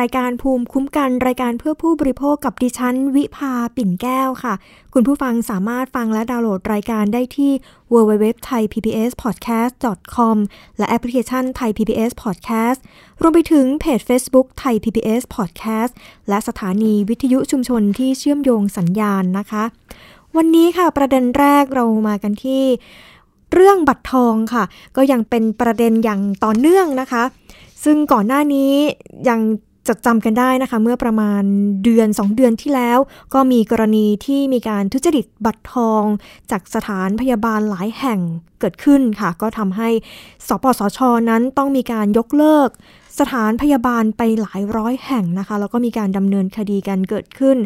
[0.00, 4.54] รายการภูมิคุ้มกันรายการเพื่อผู้บริโภคกับดิฉัน วิภาปิ่นแก้วค่ะ
[4.94, 7.52] คุณผู้ฟังสามารถฟังและดาวน์โหลดรายการได้ที่
[7.92, 10.36] www.thaipbspodcast.com
[10.78, 12.78] และแอปพลิเคชัน Thai PBS Podcast
[13.20, 15.92] รวมไปถึงเพจ Facebook Thai PBS Podcast
[16.28, 19.64] และสถานีวิทยุชุมชนที่เชื่อมโยงสัญญาณนะคะ
[20.36, 22.62] วันนี้ค่ะประเด็นแรกเรามากันที่
[23.52, 24.64] เรื่องบัตรทองค่ะ
[24.96, 27.22] ก็ยังเป็นประเด็นอย่างต่อเนื่องนะคะ
[27.84, 28.72] ซึ่งก่อนหน้านี้
[29.28, 29.40] ยัง
[29.88, 31.42] จดจำกันได้นะคะ เมื่อประมาณ
[31.84, 32.98] เดือน 2 เดือนที่แล้ว
[33.34, 36.02] ก็มีกรณีที่มีการทุจริตบัตรทอง
[36.50, 38.20] จากสถานพยาบาลหลายแห่ง
[38.60, 39.88] เกิดขึ้นค่ะ ก็ทำให้
[40.48, 40.98] สปสช
[41.30, 42.68] นั้นต้องมีการยกเลิก
[43.18, 47.56] สถานพยาบาลไปหลายร้อยแห่งนะคะ แล้วก็มีการดำเนินคดีกันเกิดขึ้น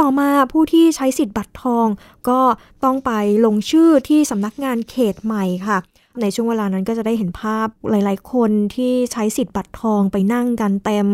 [0.00, 1.86] ต่อมาผู้ที่ใช้สิทธิ์บัตรทอง
[2.28, 2.40] ก็
[2.84, 3.12] ต้องไป
[3.44, 5.78] ลงชื่อที่สำนักงานเขตใหม่ค่ะ
[6.22, 11.06] ในช่วงเวลานั้นก็จะได้เห็นภาพหลาย ๆ คนที่ใช้สิทธิ์บัตรทองไปนั่งกันเต็ม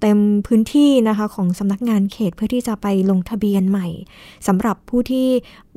[0.00, 3.88] เต็มพื้นที่นะคะของสำนักงานเขตเพื่อที่จะไปลงทะเบียนใหม่
[4.46, 5.26] สำหรับผู้ที่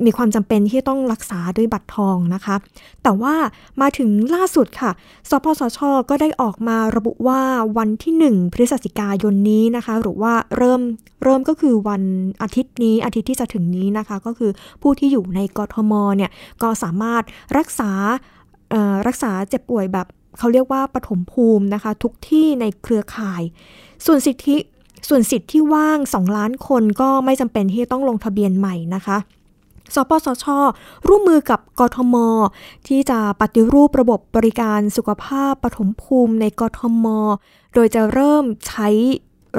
[0.06, 2.56] มีความจำเป็นที่ต้องรักษาด้วยบัตรทองนะคะ
[3.04, 3.36] แต่ว่า
[3.82, 4.92] มาถึงล่าสุดค่ะ
[5.30, 7.42] สปสช ก็ได้ออกมาระบุว่า
[7.78, 10.82] วันที่ 1 พฤศจิกายนนี้นะคะ หรือว่าเริ่ม
[11.24, 12.04] เริ่มก็คือวัน
[12.42, 16.32] อาทิตย์นี้อาทิตย์ที่จะถึงนี้นะคะ ก็คือผู้ที่อยู่ในกทมเนี่ย
[16.64, 17.24] ก็สามารถ
[17.58, 17.92] รักษา
[19.08, 23.42] รักษาเจ็บป่วยแบบเขาเรียกว่าปฐมภูมินะคะ ทุกที่ในเครือข่าย
[24.06, 24.58] ส่วนสิทธิ
[25.10, 29.18] ส่วนสิทธิ์ที่ว่าง 2 ล้านคนก็ไม่จำเป็นที่จะต้องลงทะเบียนใหม่นะคะ
[29.96, 30.46] สปสช
[31.08, 32.16] ร่วมมือกับกทม
[32.88, 37.06] ที่จะปฏิรูประบบบริการสุขภาพปฐมภูมิในกทม
[37.74, 38.88] โดยจะเริ่มใช้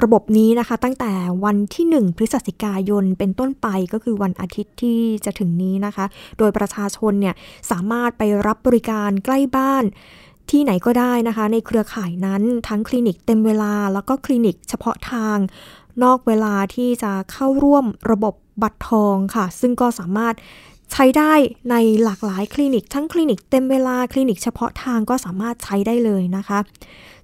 [0.03, 1.13] ระบบนี้นะคะ ตั้งแต่
[1.45, 6.07] วันที่ 1 พฤศจิกายนเป็นต้นไปก็คือวันอาทิตย์ที่จะถึงนี้นะคะ
[6.39, 7.35] โดยประชาชนเนี่ย
[7.71, 9.85] สามารถไปรับบริการใกล้บ้าน
[10.51, 15.39] ที่ไหนก็ได้นะคะ ในเครือข่ายนั้นทั้งคลินิกเต็มเวลา แล้วก็คลินิกเฉพาะทาง
[16.05, 20.35] นอกเวลาที่จะเข้าร่วมระบบบัตรทองค่ะ ซึ่งก็สามารถ
[20.93, 21.33] ใช้ได้
[21.71, 26.59] ในหลากหลายคลินิก ทั้งคลินิกเต็มเวลาคลินิกเฉพาะทางก็สามารถใช้ได้เลยนะคะ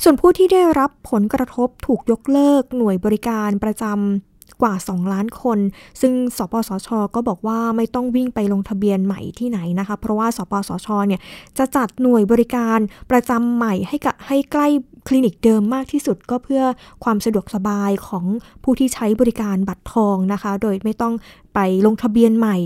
[0.02, 5.58] ส่วนผู้ที่ได้รับผลกระทบถูกยกเลิกหน่วยบริการประจำกว่า 2 ล้านคน
[6.00, 11.20] ซึ่งสปสช ก็บอกว่าไม่ต้องวิ่งไปลงทะเบียนใหม่ที่ไหนนะคะ เพราะว่าสปสช เนี่ย
[11.58, 12.78] จะจัดหน่วยบริการ
[13.10, 14.68] ประจำใหม่ให้กับให้ใกล้
[15.06, 16.62] คลินิกเดิมมากที่สุดก็เพื่อ
[17.04, 18.24] ความสะดวกสบายของ
[18.62, 21.14] ผู้ที่ใช้บริการบัตรทองนะคะ โดยไม่ต้อง
[21.54, 22.56] ไปลงทะเบียนใหม่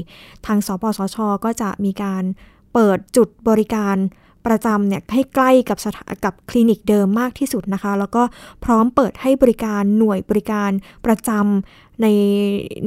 [0.46, 2.24] ทางสปสช ก็จะมีการ
[2.74, 3.96] เปิดจุดบริการ
[4.46, 5.78] ประจำเนี่ยให้ใกล้กับ
[6.24, 8.22] กับคลินิกเดิมมากที่สุดนะคะ แล้วก็
[8.64, 10.70] พร้อมเปิดให้บริการหน่วยบริการ
[11.06, 12.06] ประจำใน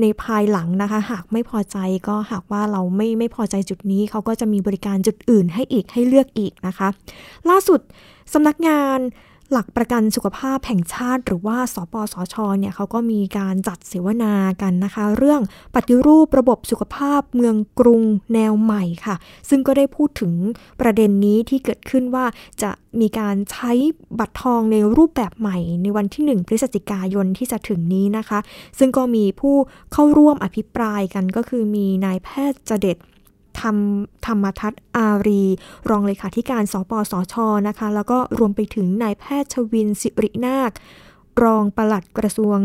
[0.02, 1.78] ในภายหลังนะคะ หากไม่พอใจ
[2.08, 6.88] ก็หากว่าเราไม่ไม่พอใจจุดนี้เขาก็จะมีบริการจุดอื่นให้อีกให้เลือกอีกนะคะ
[7.50, 7.80] ล่าสุด
[8.34, 9.00] สำนักงาน
[9.52, 15.42] หลักประกันสุขภาพแห่งชาติ หรือว่า สปสช เนี่ยเขาก็มีการจัดเสวนากันนะคะ เรื่อง
[15.76, 18.02] ปฏิรูประบบสุขภาพเมืองกรุง
[18.34, 19.16] แนวใหม่ค่ะ
[19.50, 20.34] ซึ่งก็ได้พูดถึง
[20.82, 22.26] ประเด็นนี้ที่เกิดขึ้นว่า
[22.64, 23.72] จะมีการใช้
[24.20, 28.40] บัตรทองในรูปแบบใหม่ ในวันที่ 1 พฤศจิกายนที่จะถึงนี้นะคะ
[28.80, 29.56] ซึ่งก็มีผู้
[29.94, 32.98] เข้าร่วมอภิปรายกันก็คือมีนายแพทย์จเด็ด
[33.62, 33.78] ธรรม
[34.26, 35.44] ธรรมทัศน์อารี
[35.90, 37.36] รองเลขาธิการสปสช
[37.68, 40.72] นะคะ แล้วก็รวมไปถึงนายแพทย์ชวินสิรินาค
[41.44, 42.58] รองปลัดกระทรวง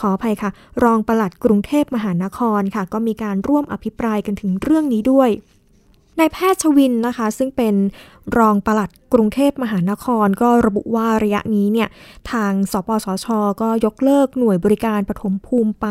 [0.00, 0.50] ขออภัยค่ะ
[0.84, 5.30] รองปลัดกรุงเทพมหานครค่ะ ก็มีการร่วมอภิปรายกันถึงเรื่องนี้ด้วย
[6.18, 7.74] นายแพทย์ชวินนะคะ ซึ่งเป็น
[8.38, 11.88] รองปลัดกรุงเทพมหานคร ก็ระบุว่าระยะนี้เนี่ย
[12.30, 13.26] ทางสปสช
[13.62, 15.88] ก็ยกเลิกหน่วยบริการปฐมภูมิไป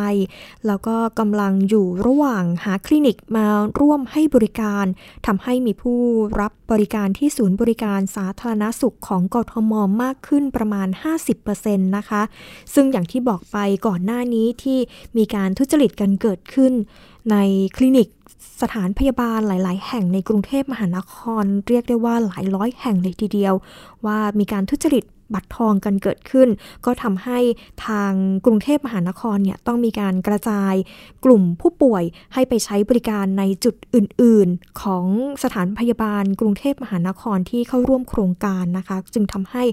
[0.68, 3.46] แล้วก็กำลังอยู่ระหว่างหาคลินิกมา
[3.80, 4.86] ร่วมให้บริการ
[5.26, 6.00] ทำให้มีผู้
[6.40, 10.88] รับบริการที่ศูนย์บริการสาธารณสุขของกทมมากขึ้นประมาณ
[11.42, 12.22] 50%นะคะ
[12.74, 14.80] ซึ่งอย่างที่บอกไปก่อนหน้านี้ที่
[15.18, 16.74] มีการทุจริตกันเกิดขึ้น
[17.32, 17.38] ใน
[17.78, 18.08] คลินิก
[18.62, 23.54] สถานพยาบาลหลาย ๆ แห่งในกรุงเทพมหานคร เรียกได้ว่าหลายร้อยแห่งเลยทีเดียว
[24.06, 25.04] ว่ามีการทุจริต
[25.34, 26.50] บัตรทองกันเกิดขึ้น
[26.86, 27.40] ก็ทำให้
[27.86, 28.12] ทาง
[28.46, 30.74] กรุงเทพมหานครเนี่ยต้องมีการกระจาย
[31.26, 32.04] กลุ่มผู้ป่วย
[32.34, 35.06] ให้ไปใช้บริการในจุดอื่น ๆ ของ
[35.44, 39.64] สถานพยาบาลกรุงเทพมหานครที่เข้าร่วมโครงการนะคะ จึงทำให้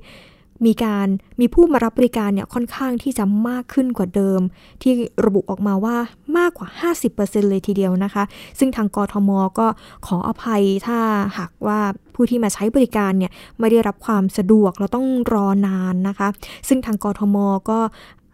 [0.66, 1.06] มีการ
[1.40, 4.40] มีผู้มารับบริการเนี่ยค่อนข้างที่จะมากขึ้นกว่าเดิม
[4.82, 4.92] ที่
[5.24, 5.96] ระบุออกมาว่า
[6.36, 6.68] มากกว่า
[7.10, 8.24] 50%เลยทีเดียวนะคะ
[8.58, 9.66] ซึ่งทางกทมก็
[10.06, 10.98] ขออภัยถ้า
[11.38, 11.80] หากว่า
[12.14, 16.28] ผู้ที่มาใช้บริการเนี่ยไม่ได้รับความสะดวกเราต้องรอนานนะคะ
[16.68, 17.36] ซึ่งทางกทม
[17.70, 17.80] ก็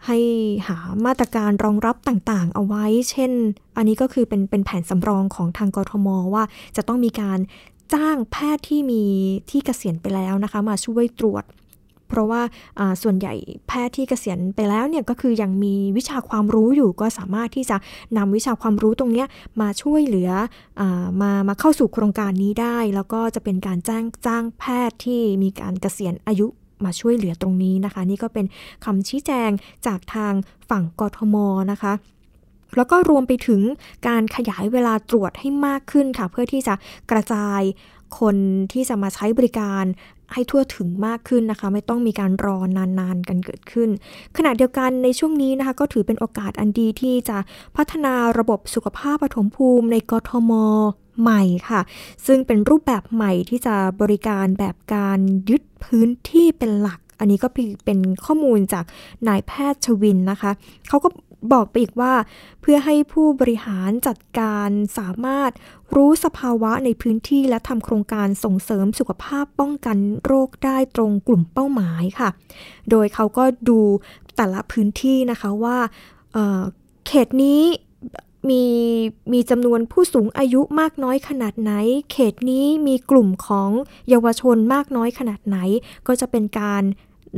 [0.07, 0.19] ให้
[0.69, 3.33] หามาตรการรองรับต่างๆ เอาไว้ เช่น
[3.77, 6.45] อันนี้ก็คือเป็นเป็นแผนสำรองของทางกรทมว่า
[6.77, 7.39] จะต้องมีการ
[7.95, 9.03] จ้างแพทย์ที่มี
[9.51, 11.45] ที่เกษียณไปแล้วนะคะ มาช่วยตรวจ
[12.09, 12.43] เพราะว่า
[13.03, 13.35] ส่วนใหญ่
[13.69, 17.77] แพทย์ที่เกษียณไปแล้วเนี่ยก็คือยังมีวิชาความรู้อยู่ก็สามารถที่จะ
[18.17, 19.25] นำวิชาความรู้ตรงนี้
[19.61, 20.31] มาช่วยเหลือ
[20.81, 20.83] อ
[21.21, 26.47] มามาเข้าสู่โครงการนี้ได้ แล้วก็จะเป็นการจ้างจ้างแพทย์ที่มีการเกษียณอายุ
[26.85, 28.47] มาช่วยเหลือตรงนี้นะคะ นี่ก็เป็น
[28.85, 29.51] คำชี้แจง
[29.87, 30.33] จากทาง
[30.71, 31.37] ฝั่งกทม
[31.73, 31.93] นะคะ
[32.77, 33.63] แล้วก็รวมไปถึง
[34.09, 36.75] การขยายเวลาตรวจให้มากขึ้นค่ะ เพื่อที่จะ
[37.11, 37.61] กระจาย
[38.21, 38.37] คน
[38.73, 39.85] ที่จะมาใช้บริการ
[40.33, 43.89] ให้ทั่วถึงมากขึ้นนะคะ ไม่ต้องมีการรอนานๆกันเกิดขึ้น
[44.37, 47.39] ขณะเดียวกันในช่วงนี้นะคะ ก็ถือเป็นโอกาสอันดีที่จะ
[47.77, 50.53] พัฒนาระบบสุขภาพปฐมภูมิในกทม
[51.23, 51.81] ใหม่ค่ะ
[52.27, 55.19] ซึ่งเป็นรูปแบบใหม่ที่จะบริการแบบการ
[55.51, 57.49] ยึดพื้นที่เป็นหลักอันนี้ก็
[57.85, 58.85] เป็นข้อมูลจาก
[59.29, 60.51] นายแพทย์ชวินนะคะ
[60.89, 61.09] เขาก็
[61.53, 62.15] บอกไปอีกว่า
[62.61, 64.69] เพื่อให้ผู้บริหารจัดการ
[64.99, 65.51] สามารถ
[65.95, 69.97] รู้สภาวะในพื้นที่และทำโครงการส่งเสริมสุขภาพป้องกัน
[70.27, 72.29] โรคได้ตรงกลุ่มเป้าหมายค่ะ
[72.91, 73.81] โดยเขาก็ดู
[74.37, 75.79] แต่ละพื้นที่นะคะว่า
[76.33, 77.63] เเขตนี้
[78.51, 78.65] มี
[79.33, 81.73] มีจำนวนผู้สูงอายุมากน้อยขนาดไหน
[82.13, 83.71] เขตนี้มีกลุ่มของ
[84.09, 85.59] เยาวชนมากน้อยขนาดไหน
[86.07, 86.83] ก็จะเป็นการ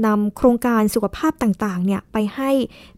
[0.06, 2.50] นำโครงการสุขภาพต่างๆเนี่ยไปให้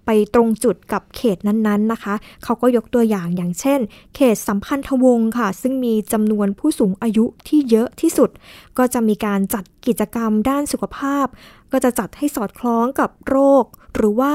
[0.06, 3.80] ไปตรงจุดกับเขตนั้นๆนะคะ เขาก็ยกตัวอย่างอย่างเช่น
[4.16, 8.30] เขตสัมพันธวงศ์ค่ะ ซึ่งมีจำนวนผู้สูงอายุที่เยอะที่สุด
[8.78, 11.26] ก็จะมีการจัดกิจกรรมด้านสุขภาพ
[11.72, 13.64] ก็จะจัดให้สอดคล้องกับโรค
[13.96, 14.32] หรือว่า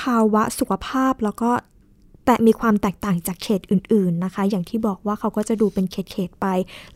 [0.00, 1.50] ภาวะสุขภาพแล้วก็
[2.30, 6.46] แต่มีความแตกต่างจากเขตอื่น ๆนะคะ อย่างที่บอกว่าเขาก็จะดูเป็นเขต ๆ ไป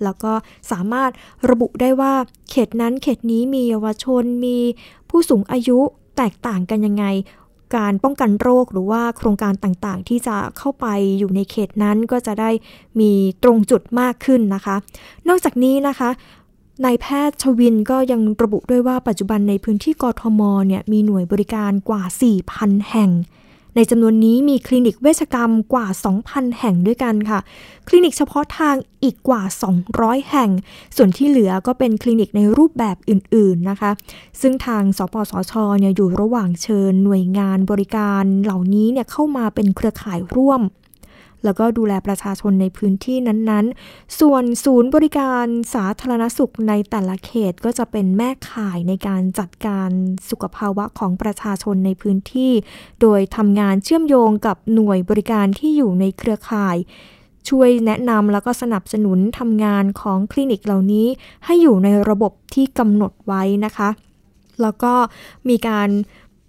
[0.02, 0.32] แล้วก็
[0.70, 1.10] สามารถ
[1.50, 2.12] ระบุได้ว่า
[2.50, 4.58] เขตนั้นเขตนี้มีเยาวชนมี
[5.10, 5.78] ผู้สูงอายุ
[6.16, 7.04] แตกต่างกันยังไง
[7.76, 10.86] การป้องกันโรคหรือว่าโครงการต่างๆ ที่จะเข้าไป
[11.18, 12.50] อยู่ในเขตนั้นก็จะได้
[13.00, 14.76] มีตรงจุดมากขึ้นนะคะ
[15.28, 16.10] นอกจากนี้นะคะ
[16.84, 22.02] นายแพทย์ชวินก็ยังระบุด้วยว่าปัจจุบันในพื้นที่กทมเนี่ยมีหน่วยบริการกว่า
[22.46, 23.10] 4,000 แห่ง
[23.76, 25.86] ในจำนวนนี้มีคลินิกเวชกรรมกว่า
[26.22, 27.38] 2,000 แห่งด้วยกันค่ะ
[27.88, 29.42] คลินิกเฉพาะทางอีกกว่า
[29.86, 30.50] 200 แห่ง
[30.96, 33.90] ส่วนที่เหลือก็เป็นคลินิกในรูปแบบอื่นๆนะคะ
[34.40, 40.60] ซึ่งทางสปสชเนี่ยอยู่ระหว่างเชิญหน่วยงานบริการเหล่านี้เนี่ยเข้ามาเป็นเครือข่ายร่วม
[41.44, 49.90] แล้วก็ดูแลประชาชนในพื้นที่นั้นๆ ส่วนศูนย์บริการสาธารณสุขในแต่ละเขตก็จะเป็นแม่ข่ายในการจัดการ
[50.30, 52.52] สุขภาวะของประชาชนในพื้นที่
[53.00, 56.76] โดยทำงานเชื่อมโยงกับหน่วยบริการที่อยู่ในเครือข่าย
[57.48, 61.06] ช่วยแนะนำแล้วก็สนับสนุนทำงานของคลินิกเหล่านี้
[61.44, 63.88] ให้อยู่ในระบบที่กำหนดไว้นะคะ
[64.62, 64.94] แล้วก็
[65.48, 65.88] มีการ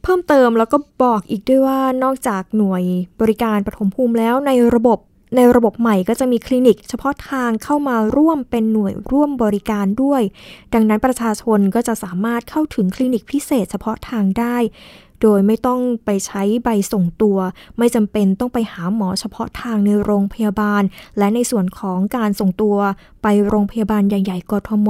[0.07, 2.83] เพิ่มเติมแล้วก็บอกอีกด้วยว่านอกจากหน่วย
[3.21, 4.99] บริการปฐมภูมิแล้วในระบบ
[5.35, 10.21] ในระบบใหม่ก็จะมีคลินิก เฉพาะทางเข้ามาร่วมเป็นหน่วยร่วมบริการด้วย
[10.73, 14.57] ดังนั้นประชาชนก็จะสามารถเข้าถึงคลินิกพิเศษเฉพาะทางได้
[15.21, 17.37] โดยไม่ต้องไปใช้ใบส่งตัว
[17.77, 20.83] ไม่จำเป็นต้องไปหาหมอเฉพาะทางในโรงพยาบาล
[21.17, 22.77] และในส่วนของการส่งตัว
[23.23, 24.89] ไปโรงพยาบาลใหญ่ ๆกทม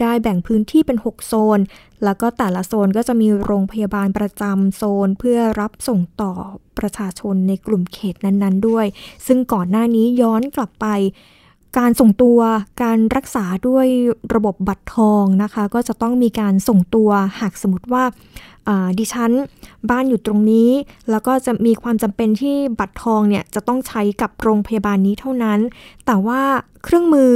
[0.00, 1.58] ได้แบ่งพื้นที่เป็น 6 โซน
[2.04, 6.32] แล้วก็แต่ละโซนก็จะมีโรงพยาบาลประจำโซน เพื่อรับส่งต่อ
[6.78, 8.86] ประชาชนในกลุ่มเขตนั้น ๆ ด้วย
[9.26, 10.86] ซึ่งก่อนหน้านี้ย้อนกลับไป
[11.78, 12.38] การส่งตัว
[12.82, 13.86] การรักษาด้วย
[14.34, 18.04] ระบบบัตรทองนะคะ ก็จะต้องมีการส่งตัวหากสมมติว่า
[18.98, 19.32] ดิฉัน
[19.90, 20.70] บ้านอยู่ตรงนี้
[21.10, 25.60] แล้วก็จะมีความจำเป็นที่บัตรทองเนี่ยจะต้องใช้กับโรงพยาบาลนี้เท่านั้น
[26.06, 26.42] แต่ว่า
[26.86, 27.34] เครื่องมือ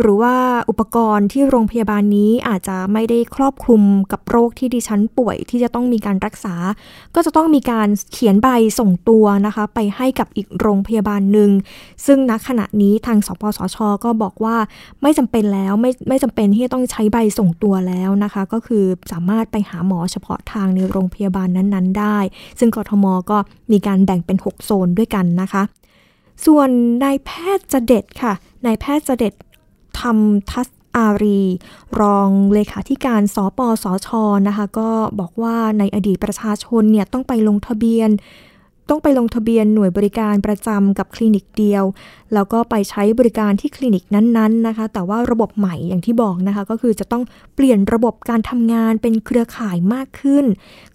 [0.00, 0.34] หรือว่า
[0.70, 3.82] อุปกรณ์ที่โรงพยาบาลนี้อาจจะไม่ได้ครอบคลุม
[4.12, 6.54] กับโรคที่ดิฉันป่วยที่จะต้องมีการรักษา
[7.14, 11.50] ก็จะต้องมีการเขียนใบส่งตัวนะคะ ไปให้กับอีกโรงพยาบาลหนึ่ง
[12.06, 14.56] ซึ่งณขณะนี้ทางสปสช ก็บอกว่า
[15.02, 22.18] ไม่จำเป็นแล้วไม่ไม่จำเป็นที่จะต้องใช้ใบส่งตัวแล้วนะคะ ก็คือสามารถไปหาหมอเฉพาะทางในโรงพยาบาลนั้นๆ ได้
[22.58, 23.38] ซึ่งกทมก็
[23.72, 25.62] มีการแบ่งเป็น 6 โซนด้วยกันนะคะ
[26.46, 26.70] ส่วน
[27.04, 28.32] นายแพทย์จะเด็ดค่ะ
[28.66, 29.34] นายแพทย์จะเด็ด
[30.00, 31.40] ทำทัศอารี
[32.00, 34.08] รองเลขาธิการสปสช
[34.48, 38.10] นะคะ ก็บอกว่าในอดีตประชาชนเนี่ยต้องไปลงทะเบียน
[38.90, 41.84] ต้องไปลงทะเบียนหน่วยบริการประจำกับคลินิกเดียว
[42.34, 47.22] แล้วก็ไปใช้บริการที่คลินิกนั้นๆนะคะ แต่ว่าระบบใหม่อย่างที่บอกนะคะ ก็คือจะต้อง
[47.54, 50.44] เปลี่ยนระบบการทำงานเป็นเครือข่ายมากขึ้น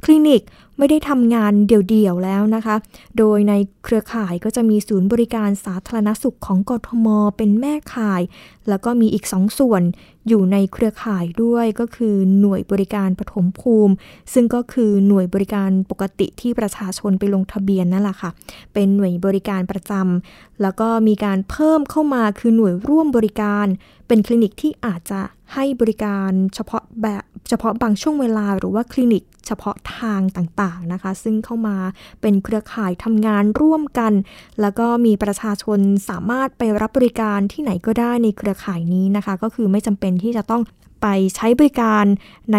[0.04, 0.42] คลินิก
[0.78, 2.76] ไม่ได้ทำงานเดี่ยวๆแล้วนะคะ
[3.18, 3.54] โดยใน
[3.84, 8.22] เครือข่ายก็จะมีศูนย์บริการสาธารณสุขของกทม เป็นแม่ข่าย
[8.70, 9.84] แล้วก็มีอีกสองส่วน
[10.28, 13.94] อยู่ในเครือข่ายด้วยก็คือหน่วยบริการปฐมภูมิ
[14.34, 18.30] ซึ่งก็คือหน่วยบริการปกติที่ประชาชนไปลงทะเบียนนั่นแหละค่ะ
[18.74, 23.66] เป็นหน่วยบริการประจำแล้วก็มีการเพิ่มเข้ามาคือหน่วยร่วมบริการ
[24.08, 25.22] เป็นคลินิกที่อาจจะ
[25.54, 31.78] ให้บริการเฉพาะแบบเฉพาะบางช่วงเวลาหรือว่าคลินิก เฉพาะทางต่างๆนะคะ ซึ่งเข้ามา
[32.22, 34.14] เป็นเครือข่ายทำงานร่วมกัน
[34.62, 40.62] แล้วก็มีประชาชนสามารถไปรับบริการที่ไหนก็ได้ในเครือข่ายนี้นะคะ ก็คือไม่จำเป็นที่จะต้อง
[41.02, 42.06] ไปใช้บริการ
[42.54, 42.58] ใน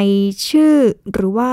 [0.49, 0.77] ชื่อ
[1.13, 1.53] หรือว่า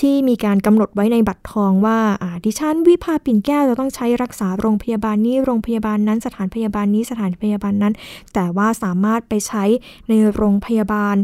[0.00, 1.98] ที่มีการกำหนดไว้ในบัตรทองว่า
[2.44, 7.94] ดิฉันวิภาปิ่นแก้วจะต้องใช้รักษาโรงพยาบาลนี้โรงพยาบาลนั้นสถานพยาบาลนี้สถานพยาบาลนั้น
[8.34, 9.64] แต่ว่าสามารถไปใช้
[10.08, 11.16] ในโรงพยาบาล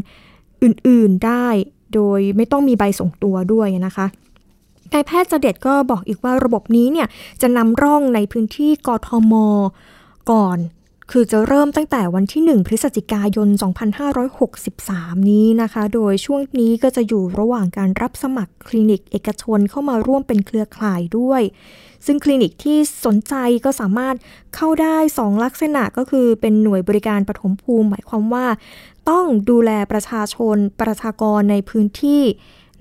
[0.63, 1.47] อื่นๆได้
[1.95, 4.05] โดยไม่ต้องมีใบส่งตัวด้วยนะคะ
[4.93, 7.07] นายแพทย์เจเด็ดก็บอกอีกว่าระบบนี้เนี่ย
[7.41, 9.33] จะนำร่องในพื้นที่กทม
[10.31, 10.59] ก่อน
[11.11, 13.47] คือจะเริ่มตั้งแต่วันที่ 1 พฤศจิกายน
[14.39, 21.41] 2563 นี้นะคะ โดยช่วงนี้ก็จะอยู่ระหว่างการรับสมัครคลินิกเอกชนเข้ามาร่วมเป็นเครือข่ายด้วย
[22.05, 23.33] ซึ่งคลินิกที่สนใจ
[23.65, 24.15] ก็สามารถ
[24.55, 28.45] เข้าได้ 2 ลักษณะก็คือเป็นหน่วยบริการปฐมภูมิ หมายความว่า
[29.09, 32.23] ต้องดูแลประชาชนประชากรในพื้นที่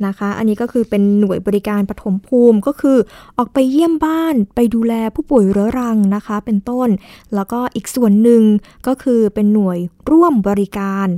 [0.06, 2.98] นะคะ อันนี้ก็คือเป็นหน่วยบริการปฐมภูมิก็คือ
[3.38, 6.88] ออกไปเยี่ยมบ้านไปดูแลผู้ป่วยเรื้อรังนะคะ เป็นต้น
[7.34, 8.42] แล้วก็อีกส่วนหนึ่ง
[8.86, 9.78] ก็คือเป็นหน่วย
[10.10, 11.08] ร่วมบริการ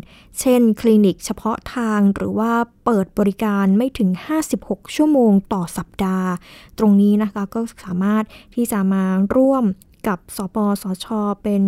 [0.40, 2.52] เช่น คลินิกเฉพาะทางหรือว่า
[2.84, 4.10] เปิดบริการไม่ถึง
[4.52, 6.30] 56 ชั่วโมงต่อสัปดาห์
[6.78, 9.04] ตรงนี้นะคะก็สามารถที่จะมา
[9.36, 9.64] ร่วม
[10.08, 11.06] กับสปสช
[11.42, 11.62] เป็น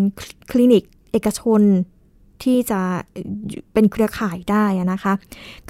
[0.50, 1.62] คลินิกเอกชน
[2.44, 2.80] ที่จะ
[3.72, 5.12] เป็นเครือข่ายได้นะคะ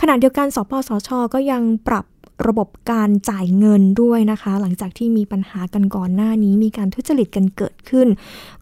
[0.01, 2.05] ขณะเดียวกันสปสช ก็ยังปรับ
[2.49, 8.09] ระบบการจ่ายเงินด้วยนะคะ หลังจากที่มีปัญหากันก่อนหน้านี้ มีการทุจริตกันเกิดขึ้น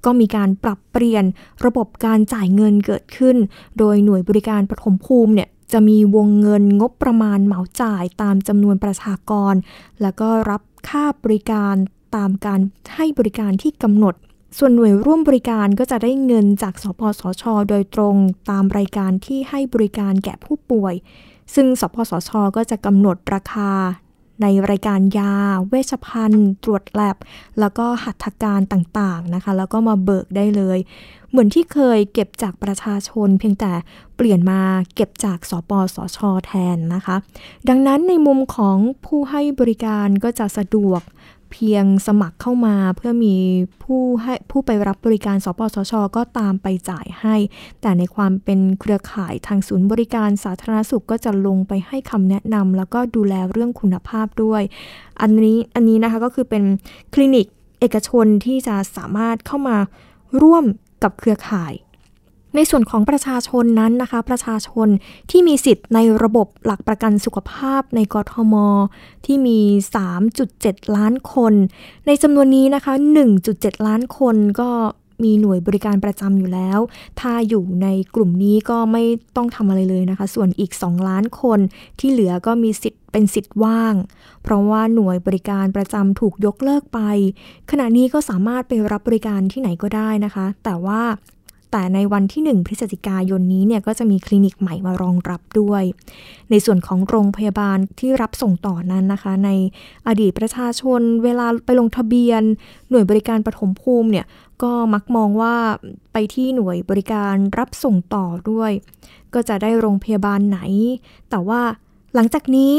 [0.05, 1.25] ก็มีการปรับเปลี่ยน
[1.67, 3.37] ระบบการจ่ายเงินเกิดขึ้น
[3.79, 9.55] โดยหน่วยบริการปฐมภูมิเนี่ยจะมีวงเงินงบประมาณเหมาจ่ายตามจำนวนประชากร
[10.03, 11.75] แล้วก็รับค่าบริการ
[12.17, 12.61] ตามการ
[12.95, 14.15] ให้บริการที่กำหนด
[14.59, 18.17] ส่วนหน่วยร่วมบริการก็จะได้เงินจากสปสช โดยตรง
[18.51, 20.95] ตามรายการที่ให้บริการแก่ผู้ป่วย
[21.55, 23.73] ซึ่งสปสช ก็จะกำหนดราคา
[24.43, 25.35] ในรายการยา
[25.69, 27.17] เวชภัณฑ์ ตรวจแลบ
[27.61, 30.79] แล้วก็หัตถการต่างๆนะคะ แล้วก็มาเบิกได้เลย
[31.31, 33.73] เหมือนที่เคยเก็บจากประชาชน เพียงแต่
[34.17, 34.61] เปลี่ยนมา
[34.95, 37.17] เก็บจากสปสช แทนนะคะ
[37.69, 41.03] ดังนั้นในมุมของผู้ให้บริการก็จะสะดวก
[41.53, 43.37] เพียงสมัครเข้ามาเพื่อมี
[43.83, 47.37] ผู้ให้ผู้ไปรับบริการสปสช ก็ตามไปจ่ายให้
[47.81, 54.63] แต่ในความเป็นเครือข่ายทางศูนย์บริการสาธารณสุขก็จะลงไปให้คำแนะนำแล้วก็ดูแลเรื่องคุณภาพด้วย
[55.21, 56.63] อันนี้อันนี้นะคะก็คือเป็น
[57.15, 57.47] คลินิก
[57.81, 59.77] เอกชนที่จะสามารถเข้ามา
[60.43, 60.65] ร่วม
[61.03, 61.73] กับเครือข่าย
[62.57, 64.89] ในส่วนของประชาชนนั้นนะคะ ประชาชน
[65.31, 68.55] ที่มีสิทธิ์ในระบบหลักประกันสุขภาพในกทม
[69.27, 69.61] ที่มี
[70.27, 71.53] 3.7 ล้านคน
[72.07, 72.93] ในจำนวนนี้นะคะ
[73.41, 74.71] 1.7 ล้านคนก็
[75.25, 76.79] มีหน่วยบริการประจำอยู่แล้ว
[77.21, 79.05] ถ้าอยู่ในกลุ่มนี้ก็ไม่
[79.37, 81.59] ต้องทำอะไรเลยนะคะ ส่วนอีก 2 ล้านคน
[82.01, 83.95] ที่เหลือก็มีสิทธิ์เป็นสิทธิ์ว่าง
[84.43, 87.01] เพราะว่าหน่วยบริการประจำถูกยกเลิกไป
[87.71, 91.03] ขณะนี้ก็สามารถไปรับบริการที่ไหนก็ได้นะคะ แต่ว่า
[91.71, 95.83] แต่ในวันที่ 1 พฤศจิกายนนี้เนี่ยก็จะมีคลินิกใหม่มารองรับด้วย
[96.51, 99.51] ในส่วนของโรงพยาบาลที่รับส่งต่อนั้นนะคะ ใน
[100.09, 102.43] อดีตประชาชนเวลาไปลงทะเบียน
[102.91, 104.27] หน่วยบริการปฐมภูมิเนี่ย
[104.63, 105.55] ก็มักมองว่า
[106.13, 108.73] ไปที่หน่วยบริการรับส่งต่อด้วย
[109.35, 110.59] ก็จะได้โรงพยาบาลไหน
[111.31, 111.61] แต่ว่า
[112.15, 112.75] หลังจากนี้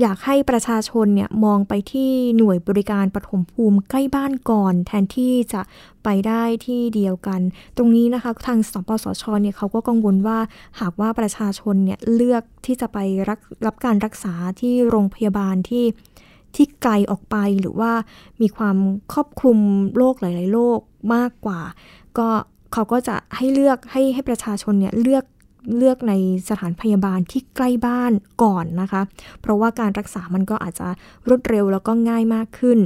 [0.00, 5.60] อยากให้ประชาชนเนี่ยมองไปที่หน่วยบริการปฐมภูมิใกล้บ้านก่อน แทนที่จะ
[6.04, 7.40] ไปได้ที่เดียวกัน
[7.76, 10.38] ตรงนี้นะคะทางสปสชเนี่ยเขาก็กังวลว่า
[10.80, 13.34] หากว่าประชาชนเนี่ยเลือกที่จะไปรั
[13.66, 15.84] รับการรักษาที่โรงพยาบาลที่
[16.54, 17.92] ที่ไกลออกไปหรือว่า
[18.40, 18.76] มีความ
[19.12, 19.58] ครอบคลุม
[19.96, 20.80] โรคหลาย ๆ โรค
[21.14, 21.60] มากกว่า
[22.18, 22.28] ก็
[22.72, 25.24] เขาก็จะให้เลือกให้ให้ประชาชนเนี่ยเลือก
[25.76, 26.12] เลือกใน
[26.48, 28.12] สถานพยาบาลที่ใกล้บ้าน
[28.42, 29.02] ก่อนนะคะ
[29.40, 30.88] เพราะว่าการรักษามันก็อาจจะ
[31.28, 32.78] รวดเร็วแล้วก็ง่ายมากขึ้น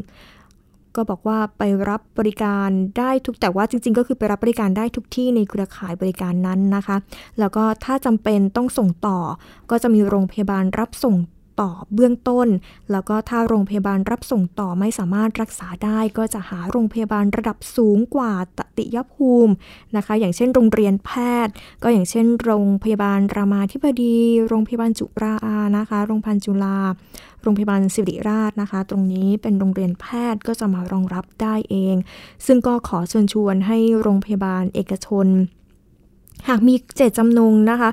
[0.97, 6.97] ก็บอกว่าไปรับบริการได้ทุกแต่ว่าจริง ๆ ก็คือไปรับบริการได้ทุกที่ในเครือข่ายบริการนั้นนะคะ
[7.39, 9.19] แล้วก็ถ้าจำเป็นต้องส่งต่อ
[9.71, 11.15] ก็จะมีโรงพยาบาลรับส่ง
[11.61, 12.49] ต่อเบื้องต้น
[12.93, 19.53] แล้วก็ถ้าโรงพยาบาลรับส่งต่อไม่สามารถรักษาได้ก็จะหาโรงพยาบาลระดับสูงกว่าตติยภูมิ
[19.97, 21.11] นะคะ อย่างเช่นโรงเรียนแพ
[21.47, 24.19] ทย์ ก็อย่างเช่น โรงพยาบาลรามาธิบดี
[24.49, 25.37] โรงพยาบาลจุฬา
[25.79, 26.79] นะคะ โรงพยาบาลจุฬา
[27.43, 31.97] โรงพยาบาลสิริราชนะคะ ตรงนี้เป็นโรงเรียนแพทย์ก็จะมารองรับได้เอง
[32.47, 35.27] ซึ่งก็ขอเชิญชวนให้โรงพยาบาลเอกชน
[36.49, 37.91] หากมีเจตจำนงนะคะ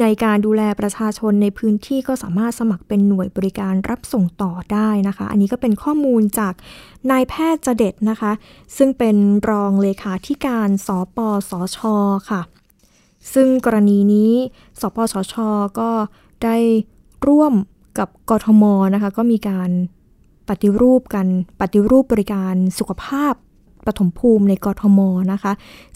[0.00, 6.54] ในการดูแลประชาชนในพื้นที่ก็สามารถสมัครเป็นหน่วยบริการรับส่งต่อได้นะคะ อันนี้ก็เป็นข้อมูลจาก
[7.10, 8.32] นายแพทย์จเด็ดนะคะ
[8.76, 9.16] ซึ่งเป็น
[9.50, 11.18] รองเลขาธิการสป
[11.50, 11.78] สช
[12.30, 12.42] ค่ะ
[13.34, 14.32] ซึ่งกรณีนี้
[14.80, 15.34] สปสช
[15.80, 15.90] ก็
[16.44, 16.56] ได้
[17.28, 17.54] ร่วม
[17.98, 19.70] กับกทมนะคะ ก็มีการ
[20.48, 21.26] ปฏิรูปกัน
[21.60, 23.34] ปฏิรูปบริการสุขภาพ
[23.86, 25.00] ปฐมภูมิในกทม
[25.32, 25.52] นะคะ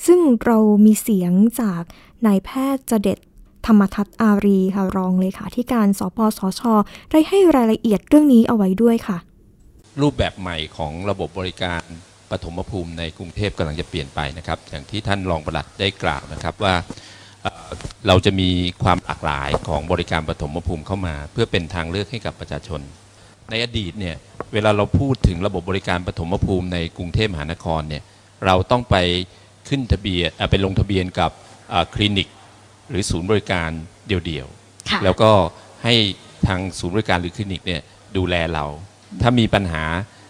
[0.07, 1.83] ซึ่งเรามีเสียงจาก
[2.27, 3.19] นายแพทย์จเด็ด
[3.67, 6.63] ธรรมทัศน์อารีค่ะรองเลขาธิการสปสช
[7.11, 9.19] ได้ให้รายละเอียดเรื่องนี้เอาไว้ด้วยค่ะ
[10.01, 11.83] รูปแบบใหม่ของระบบบริการ
[12.31, 16.75] ปฐมภูมิในกรุงเทพกำลังจะเปลี่ยนไปนะครับ อย่างที่ท่านรองประหลัดได้กล่าวนะครับว่า
[18.07, 18.49] เราจะมี
[18.83, 22.81] ความหลากหลายของบริการปฐมภูมิเข้ามา เพื่อเป็นทางเลือกให้กับประชาชน
[23.51, 24.17] ในอดีตเนี่ย
[24.53, 28.03] เวลาเราพูดถึงระบบบริการปฐมภูมิในกรุงเทพมหานครเนี่ย
[28.47, 28.97] เราต้องไป
[29.69, 31.31] ขึ้นทะเบียนเอ่อไปลงทะเบียนกับ
[31.71, 32.29] เอ่อคลินิก
[32.91, 33.71] หรือศูนย์บริการ
[34.07, 35.31] เดี่ยวๆค่ะแล้วก็
[35.85, 35.95] ให้
[36.47, 37.81] ทางศูนย์บริการหรือคลินิกเนี่ย
[38.17, 38.65] ดูแลเรา
[39.23, 39.85] ถ้ามีปัญหา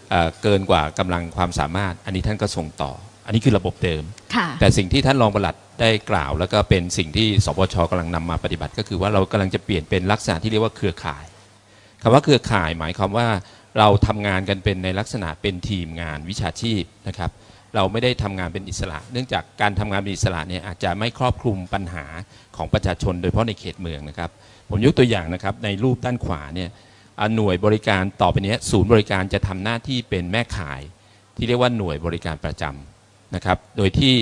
[0.09, 2.91] เอ่อเกินกว่ากำลังความสามารถ อันนี้ท่านก็ส่งต่อ
[3.25, 4.03] อันนี้คือระบบเดิม
[4.35, 11.25] ค่ะแต่สิ่งที่ท่านรองปลัดได้กล่าว แล้วก็เป็นสิ่งที่สปชกำลังนำมาปฏิบัติ ก็คือว่าเรากำลังจะเปลี่ยนเป็นลักษณะที่เรียกว่าเครือข่าย
[12.01, 13.27] คำว่าเครือข่ายหมายความว่า
[13.79, 17.31] เราทำงานกันเป็นในลักษณะเป็นทีมงานวิชาชีพนะครับ
[17.75, 22.05] เราไม่ได้ทำงานเป็นอิสระ เนื่องจากการทำงานเป็นอิสระเนี่ยอาจจะไม่ครอบคลุมปัญหา
[22.55, 24.29] ของประชาชน โดยเฉพาะในเขตเมืองนะครับ
[24.69, 26.69] ผมยกตัวอย่างนะครับในรูปด้านขวาเนี่ย
[27.35, 30.81] หน่วยบริการต่อไปนี้ศูนย์บริการจะทำหน้าที่เป็นแม่ข่าย
[31.35, 34.13] ที่เรียกว่าหน่วยบริการประจำนะครับ โดยที่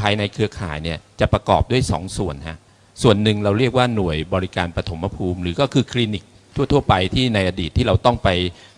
[0.00, 2.58] ภายในเครือข่ายเนี่ยจะประกอบด้วย 2ส่วนฮะ
[3.02, 6.24] ส่วนหนึ่งเราเรียกว่าหน่วยบริการปฐมภูมิ หรือก็คือคลินิก
[6.72, 8.28] ทั่ว ๆ ไปที่ในอดีตที่เราต้องไป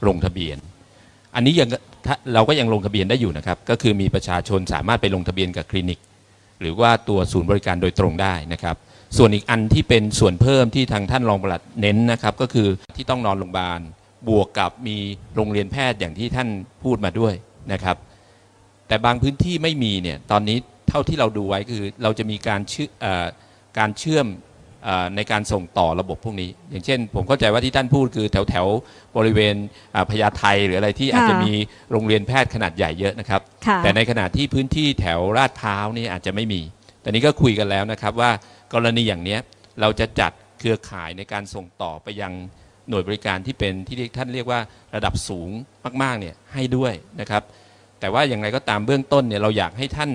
[0.08, 0.56] ลงทะเบียน
[1.34, 1.68] อันนี้ยัง
[2.34, 5.98] เราก็ยังลงทะเบียนได้อยู่นะครับ ก็คือมีประชาชนสามารถไปลงทะเบียนกับคลินิก
[6.60, 8.76] หรือว่าตัวศูนย์บริการโดยตรงได้นะครับ
[9.16, 13.80] ส่วนอีกอันที่เป็นส่วนเพิ่มที่ทางท่านรองปลัดเน้นนะครับ ก็คือที่ต้องนอนโรงพยาบาล
[14.28, 14.96] บวกกับมี
[15.34, 16.48] โรงเรียนแพทย์อย่างที่ท่าน
[16.84, 17.34] พูดมาด้วย
[17.72, 17.96] นะครับ
[18.88, 22.88] แต่บางพื้นที่ไม่มีเนี่ยตอนนี้เท่าที่เราดูไว้คือเราจะมีการเชื่อ
[23.78, 24.26] การเชื่อม
[25.16, 29.54] ในการส่งต่อระบบพวกนี้ อย่างเช่น ผมเข้าใจว่าที่ท่านพูดคือแถวแถวๆบริเวณ
[29.94, 31.52] อ่าพญาไทหรืออะไรที่อาจจะมี
[31.92, 36.60] โรงเรียนแพทย์ขนาดใหญ่เยอะนะครับค่ะแต่ในขณะที่พื้นที่แถวลาดพร้าวนี่อาจจะไม่มี
[37.00, 38.30] แต่นี้ก็คุยกันแล้วนะครับว่า
[38.74, 39.40] กรณีอย่างเนี้ย
[39.80, 42.32] เราจะจัดเครือข่ายในการส่งต่อไปยัง
[42.88, 44.60] หน่วยบริการที่เป็นที่เรียกท่านเรียกว่า
[44.94, 45.48] ระดับสูง
[46.02, 47.42] มากๆเนี่ยให้ด้วยนะครับ
[48.00, 50.10] แต่ว่าอย่างไรก็ตามเบื้องต้นเนี่ยเราอยากให้ท่าน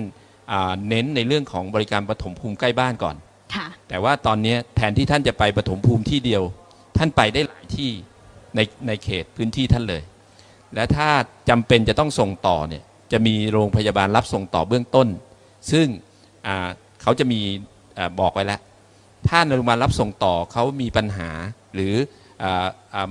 [0.52, 3.16] อ่าเน้นในเรื่องของบริการปฐมภูมิใกล้บ้านก่อน
[3.54, 6.42] ค่ะแต่ว่าตอนนี้แทนที่ท่านจะไปปฐมภูมิที่เดียว
[6.96, 7.90] ท่านไปได้หลายที่
[8.56, 10.02] ในในเขตพื้นที่ท่านเลย
[10.74, 11.08] และถ้า
[11.48, 12.82] จำเป็นจะต้องส่งต่อเนี่ย
[13.12, 15.08] จะมีโรงพยาบาลรับส่งต่อเบื้องต้น
[15.70, 15.86] ซึ่ง
[17.02, 17.40] เขาจะมี
[17.98, 18.60] อบอกไว้แล้ว
[19.28, 21.30] ถ้าโรงพยาบาลรับส่งต่อเขามีปัญหา
[21.74, 21.94] หรือ
[22.42, 22.44] อ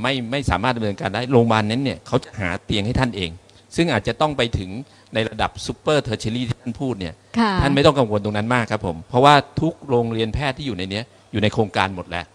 [0.01, 3.31] ไม่ไม่สามารถดำเนินการได้โรงพยาบาลนั้นเนี่ยเขาจะหาเตียงให้ท่านเอง
[3.75, 4.69] ซึ่งอาจจะต้องไปถึง
[5.15, 12.25] ในระดับ super tertiary ที่ท่านพูดเนี่ยค่ะ ท่านไม่ต้องกังวลตรงนั้นมากครับผมเพราะว่าทุกโรงเรียนแพทย์ที่อยู่ในเนี้ยอยู่ในโครงการหมดแล้ว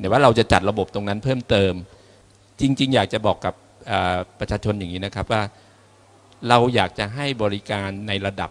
[0.00, 1.72] แต่ว่าเราจะจัดระบบตรงนั้นเพิ่มเติม
[2.60, 3.54] จริง ๆ อยากจะบอกกับ
[3.86, 5.42] เอ่อประชาชนอย่างนี้นะครับว่า
[6.48, 8.50] เราอยากจะให้บริการในระดับ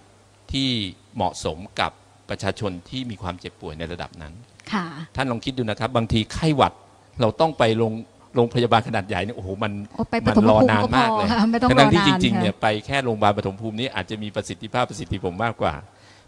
[0.51, 0.69] ที่
[1.15, 1.91] เหมาะสมกับ
[2.29, 4.33] ประชาชนที่มีความเจ็บป่วยในระดับนั้น
[4.71, 6.73] ค่ะ ท่านลองคิดดูนะครับ บางทีไข้หวัด
[7.21, 7.93] เราต้องไปโรง
[8.35, 15.73] โรงพยาบาลขนาดใหญ่เนี่ยโอ้โหมันโอ้ไปปมันฐมรอภูมินานก็พมากอเลยค่ะไม่ต้องรทั้องๆที่นาจนริงๆเนี่ยค่ะไปแค่โรงพยาบาลปฐมภูมินี้อาจจะมีประสิทธิภาพประสิทธิผลมากกว่า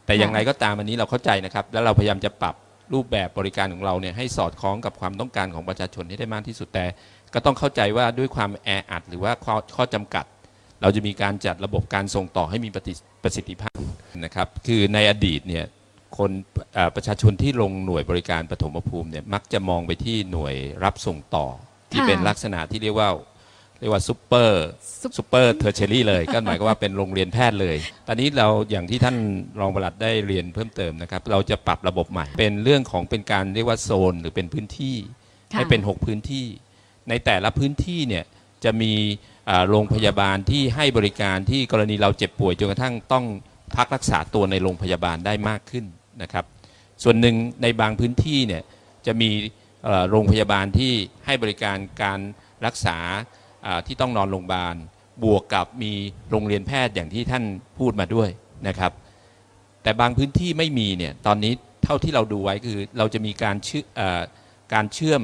[0.05, 2.55] แต่อย่างไรก็ตามอันนี้เราเข้าใจนะครับ แล้วเราพยายามจะปรับ
[2.93, 6.85] รูปแบบบริการของเราเนี่ยให้สอดคล้องกับความต้องการของประชาชนให้ได้มากที่สุดแต่
[7.33, 10.25] ก็ต้องเข้าใจว่าด้วยความแออัดหรือว่าข้อข้อจำกัด
[10.81, 13.79] เราจะมีการจัดระบบการส่งต่อให้มีประสิทธิประสิทธิภาพ
[14.25, 15.65] นะครับ คือในอดีตเนี่ย
[16.17, 16.31] คน
[16.73, 21.47] เอ่อประชาชนที่ลงหน่วยบริการปฐมภูมิเนี่ยมักจะมองไปที่หน่วยรับส่งต่อ
[21.91, 23.09] ที่ค่ะเป็นลักษณะที่เรียกว่า
[23.79, 27.77] เรียกว่า super sup super tertiary เลย ก็หมายความว่าเป็นโรงเรียนแพทย์เลย
[28.07, 29.15] ตอนนี้เราอย่างที่ท่าน
[29.59, 34.95] รองปลัดได้เรียนเพิ่มเติมนะครับ เราจะปรับระบบใหม่ เป็นเรื่องของเป็นการเรียกว่าโซน หรือเป็นพื้นที่
[35.53, 36.45] ค่ะให้เป็น 6 พื้นที่
[37.09, 38.23] ในแต่ละพื้นที่เนี่ย
[38.63, 38.93] จะมี
[39.49, 43.25] อ่าโรงพยาบาลที่ให้บริการที่กรณีเราเจ็บป่วยจนกระทั่งต้อง
[43.75, 45.85] พักรักษาตัวในโรงพยาบาลได้มากขึ้น
[46.21, 46.45] นะครับ
[47.03, 48.61] ส่วนหนึ่งในบางพื้นที่เนี่ย
[49.07, 49.60] จะมีเอ่อ
[50.09, 50.93] โรงพยาบาลที่
[51.25, 52.19] ให้บริการการ
[52.65, 52.97] รักษา
[53.65, 54.75] อ่าที่ต้องนอนโรงพยาบาล
[55.23, 55.93] บวกกับมี
[56.31, 57.43] โรงเรียนแพทย์อย่างที่ท่าน
[57.79, 58.29] พูดมาด้วย
[58.67, 58.91] นะครับ
[59.83, 64.21] แต่บางพื้นที่ไม่มีเนี่ยตอนนี้เท่าที่เราดูไว้คือเราจะมีการเชื่อเอ่อ
[64.73, 65.21] การเชื่อม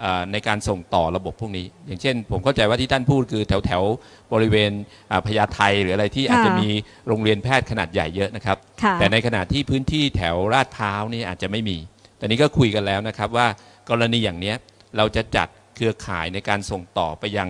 [0.00, 4.70] เออในการส่งต่อระบบพวกนี้ อย่างเช่น ผมเข้าใจว่าที่ท่านพูดคือแถวแถวๆบริเวณ
[5.10, 6.68] อ่าพญาไทหรืออะไรที่อาจจะมี
[7.08, 11.76] โรงเรียนแพทย์ขนาดใหญ่เยอะนะครับค่ะแต่ในขณะที่พื้นที่แถวลาดพร้าวนี่อาจจะไม่มี
[12.18, 13.46] แต่นี้ก็คุยกันแล้วนะครับว่า
[13.90, 14.56] กรณีอย่างเนี้ย
[14.96, 17.48] เราจะจัดเครือข่ายในการส่งต่อไปยัง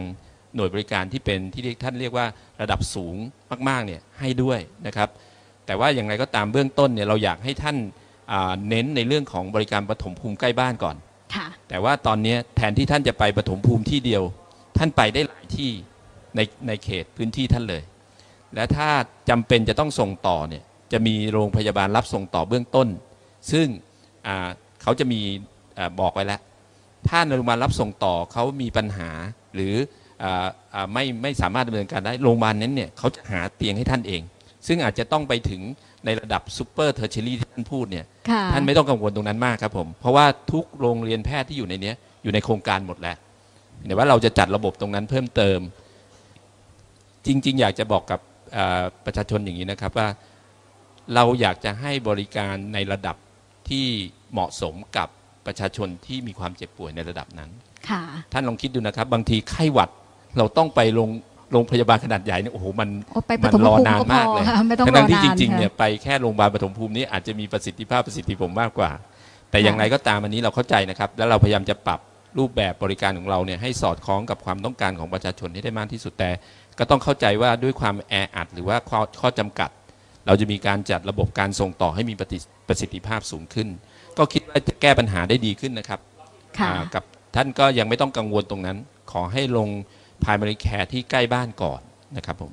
[0.54, 2.26] หน่วยบริการที่เป็นที่เรียกท่านเรียกว่า
[2.60, 3.14] ระดับสูง
[3.68, 5.08] มากๆเนี่ยให้ด้วยนะครับ
[5.66, 7.76] แต่ว่าอย่างไรก็ตามเบื้องต้นเนี่ยเราอยากให้ท่าน
[8.32, 10.96] อ่าเน้นในเรื่องของบริการปฐมภูมิใกล้บ้านก่อน
[11.34, 14.22] ค่ะแต่ว่าตอนเนี้ยแทนที่ท่านจะไปปฐมภูมิที่เดียว
[14.78, 15.70] ท่านไปได้หลายที่
[16.36, 17.82] ในในเขตพื้นที่ท่านเลย
[18.54, 18.88] และถ้า
[19.30, 22.88] จำเป็นจะต้องส่งต่อเนี่ยจะมีโรงพยาบาลรับส่งต่อเบื้องต้น
[23.52, 23.66] ซึ่ง
[24.26, 24.48] อ่า
[24.82, 25.51] เขาจะมีอา
[26.00, 26.40] บอกไว้แล้ว
[27.08, 29.10] ถ้าโรงพยาบาลรับส่งต่อเขามีปัญหา
[29.54, 29.74] หรือ
[30.22, 34.22] อาอ่าไม่ไม่สามารถดำเนินการได้โรงพยาบาลนั้นเนี่ยเขาจะหาเตียงให้ท่านเอง
[34.66, 35.62] ซึ่งอาจจะต้องไปถึง
[36.04, 43.16] ในระดับ super tertiary ที่ท่านพูดเนี่ยค่ะท่านไม่ต้องกังวลตรงนั้นมากครับผมเพราะว่าทุกโรงเรียนแพทย์ที่อยู่ในเนี้ยอยู่ในโครงการหมดแล้ว
[43.86, 45.60] แต่ว่าเราจะจัดระบบตรงนั้นเพิ่มเติม
[47.26, 48.20] จริง ๆ อยากจะบอกกับ
[48.56, 50.08] อ่าประชาชนอย่างนี้นะครับว่า
[51.14, 53.16] เราอยากจะให้บริการในระดับ
[53.68, 53.86] ที่
[54.32, 55.08] เหมาะสมกับ
[55.46, 57.50] ประชาชนที่มีความเจ็บป่วยในระดับนั้น
[57.88, 58.02] ค่ะ
[58.32, 59.90] ท่านลองคิดดูนะครับ บางทีไข้หวัด
[60.38, 61.10] เราต้องไปโรง
[61.52, 68.90] โรงพยาบาลขนาดใหญ่เนี่ยโอ้โหมันโอ้ไปปมันฐมรอภูมินานก็พมากอเลยค่ะไม่ต้องรทั้องๆที่นานจริงๆเนี่ยค่ะไปแค่โรงพยาบาลปฐมภูมินี้อาจจะมีประสิทธิภาพประสิทธิผลมากกว่า
[69.50, 72.00] แต่อย่างไรก็ตามอันนี้เราเข้าใจนะครับ แล้วเราพยายามจะปรับ
[72.38, 76.30] รูปแบบบริการของเราเนี่ยให้สอดคล้องกับความต้องการของประชาชนให้ได้มากที่สุดแต่
[76.78, 79.70] ก็ต้องเข้าใจว่าด้วยความแออัดหรือว่าข้อข้อจำกัด
[80.26, 83.68] เราจะมีการจัดระบบการส่งต่อให้มีประสิทธิประสิทธิภาพสูงขึ้น
[84.18, 86.00] ก็คิดว่าจะแก้ปัญหาได้ดีขึ้นนะครับ
[86.58, 87.04] ค่ะ อ่ากับ
[87.36, 88.76] ท่านก็ยังไม่ต้องกังวลตรงนั้น
[89.12, 89.68] ขอให้ลง
[90.22, 91.80] primary care ที่ใกล้บ้านก่อน
[92.16, 92.52] นะครับผม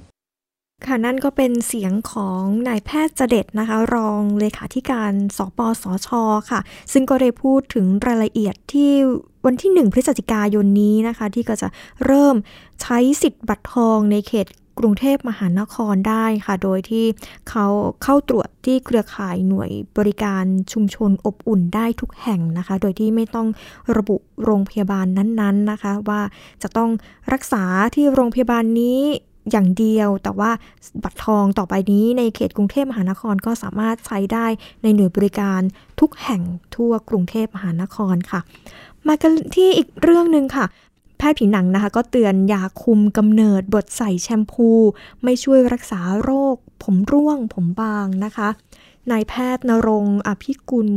[0.85, 6.09] ค่ะนั่นก็เป็นเสียงของนายแพทย์เจเด็ดนะคะ รองเลขาธิการสปสช
[6.51, 6.61] ค่ะ
[6.93, 8.91] ซึ่งก็ได้พูดถึงรายละเอียดที่
[9.45, 11.67] วันที่ 1 พฤศจิกายนนี้นะคะ ที่ก็จะ
[12.05, 12.35] เริ่ม
[12.81, 14.47] ใช้สิทธิ์บัตรทองในเขต
[14.79, 17.05] กรุงเทพมหานครได้ค่ะ โดยที่
[17.49, 17.65] เขา
[18.03, 23.47] เข้าตรวจที่เครือข่ายหน่วยบริการชุมชนอบอุ่นได้ทุกแห่งนะคะ โดยที่ไม่ต้อง
[23.95, 26.21] ระบุโรงพยาบาลนั้นๆนะคะ ว่า
[26.63, 26.89] จะต้อง
[27.33, 27.63] รักษา
[27.95, 28.99] ที่โรงพยาบาลนี้
[29.51, 30.51] อย่างเดียวแต่ว่า
[31.03, 34.47] บัตรทองต่อไปนี้ในเขตกรุงเทพมหานครก็สามารถใช้ได้
[34.83, 35.61] ในหน่วยบริการ
[35.99, 36.41] ทุกแห่ง
[36.75, 38.39] ทั่วกรุงเทพมหานครค่ะ
[39.07, 40.65] มากันที่อีกเรื่องหนึ่งค่ะ
[41.19, 44.69] แพทย์ผิวหนังนะคะ ก็เตือนยาคุมกำเนิดบทใส่แชมพู
[45.23, 48.49] ไม่ช่วยรักษาโรค ผมร่วง ผมบางนะคะ
[49.11, 50.89] นายแพทย์นรงอภิกุล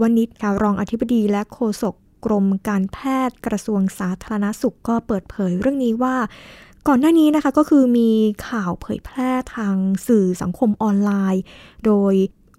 [0.00, 1.94] วณิชค่ะรองอธิบดีและโฆษก
[2.24, 6.16] กรมการแพทย์กระทรวงสาธารณสุขก็เปิดเผยเรื่องนี้ว่า
[6.88, 8.10] ก่อนหน้านี้นะคะก็คือมี
[8.48, 11.42] ข่าวเผยแพร่ทางสื่อสังคมออนไลน์
[11.84, 12.14] โดย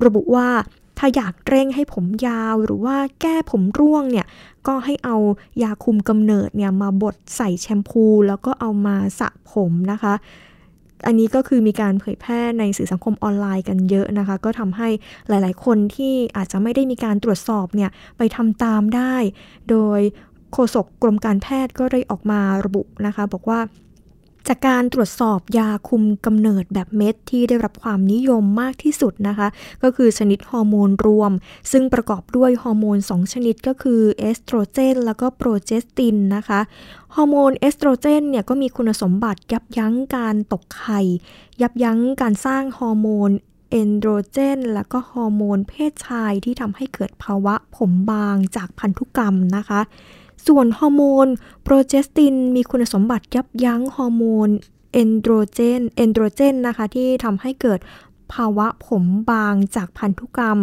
[0.05, 0.49] ระบุว่า
[0.97, 4.25] ถ้าอยากเร่งให้ผมยาวหรือว่าแก้ผมร่วงเนี่ย
[4.67, 5.17] ก็ให้เอา
[5.63, 10.13] ยาคุมกำเนิดเนี่ยมาบดใส่แชมพู แล้วก็เอามาสระผมนะคะ
[11.05, 14.89] อันนี้ก็คือมีการเผยแพร่ในสื่อสังคมออนไลน์กันเยอะนะคะ ก็ทำให้
[15.29, 19.15] หลาย ๆ คนที่อาจจะไม่ได้มีการตรวจสอบเนี่ยไปทำตามได้
[19.69, 19.99] โดย
[20.53, 23.59] โฆษกกรมการแพทย์ก็ได้ออกมาระบุนะคะ บอกว่า
[24.47, 29.47] จากการตรวจสอบยาคุมกำเนิดแบบเม็ดที่ได้รับความนิยมมากที่สุดนะคะ
[29.83, 31.31] ก็คือชนิดฮอร์โมนรวม
[31.71, 36.59] ซึ่งประกอบด้วยฮอร์โมน 2 ชนิดก็คือเอสโตรเจน แล้วก็โปรเจสตินนะคะ
[37.15, 41.01] ฮอร์โมนเอสโตรเจนเนี่ยก็มีคุณสมบัติยับยั้งการตกไข่
[41.61, 43.31] ยับยั้งการสร้างฮอร์โมน
[43.71, 49.81] แอนโดรเจน แล้วก็ฮอร์โมนเพศชายที่ทำให้เกิดภาวะผมบางจากพันธุกรรมนะคะ
[50.47, 51.27] ส่วนฮอร์โมน
[51.63, 54.49] โปรเจสตินมีคุณสมบัติยับยั้งฮอร์โมน
[54.93, 57.79] แอนโดรเจนแอนโดรเจนนะคะ ที่ทำให้เกิด
[58.33, 60.59] ภาวะผมบางจากพันธุกรรม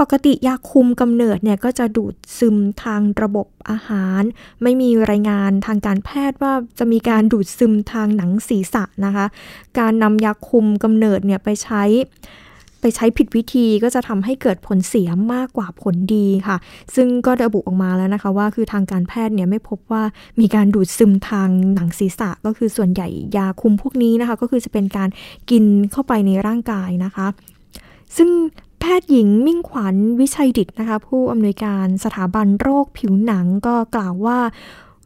[0.00, 4.22] ปกติยาคุมกำเนิดเนี่ยก็จะดูดซึมทางระบบอาหาร
[4.62, 9.26] ไม่มีรายงานทางการแพทย์ว่าจะมีการดูดซึมทางหนังศีรษะนะคะ
[9.78, 11.82] การนำยาคุมกำเนิดเนี่ยไปใช้
[12.80, 16.56] ไปใช้ผิดวิธีก็จะทำให้เกิดผลเสียมากกว่าผลดีค่ะ
[16.94, 20.02] ซึ่งก็ระบุออกมาแล้วนะคะ ว่าคือทางการแพทย์เนี่ยไม่พบว่า
[20.40, 25.08] มีการดูดซึมทางหนังศีรษะ ก็คือส่วนใหญ่ยาคุมพวกนี้นะคะ ก็คือจะเป็นการ
[25.50, 27.26] กินเข้าไปในร่างกายนะคะ
[28.16, 28.30] ซึ่ง
[28.80, 34.38] แพทย์หญิงมิ่งขวัญวิชัยดิตนะคะ ผู้อำนวยการสถาบันโรคผิวหนังก็กล่าวว่า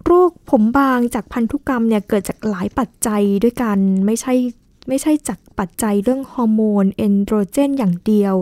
[0.04, 4.34] โรคผมบางจากพันธุกรรมเนี่ยเกิดจากหลายปัจจัยด้วยกันไม่ใช่
[4.88, 8.34] ไม่ใช่จากปัจจัยเรื่องฮอร์โมนเอนโดรเจนอย่างเดียว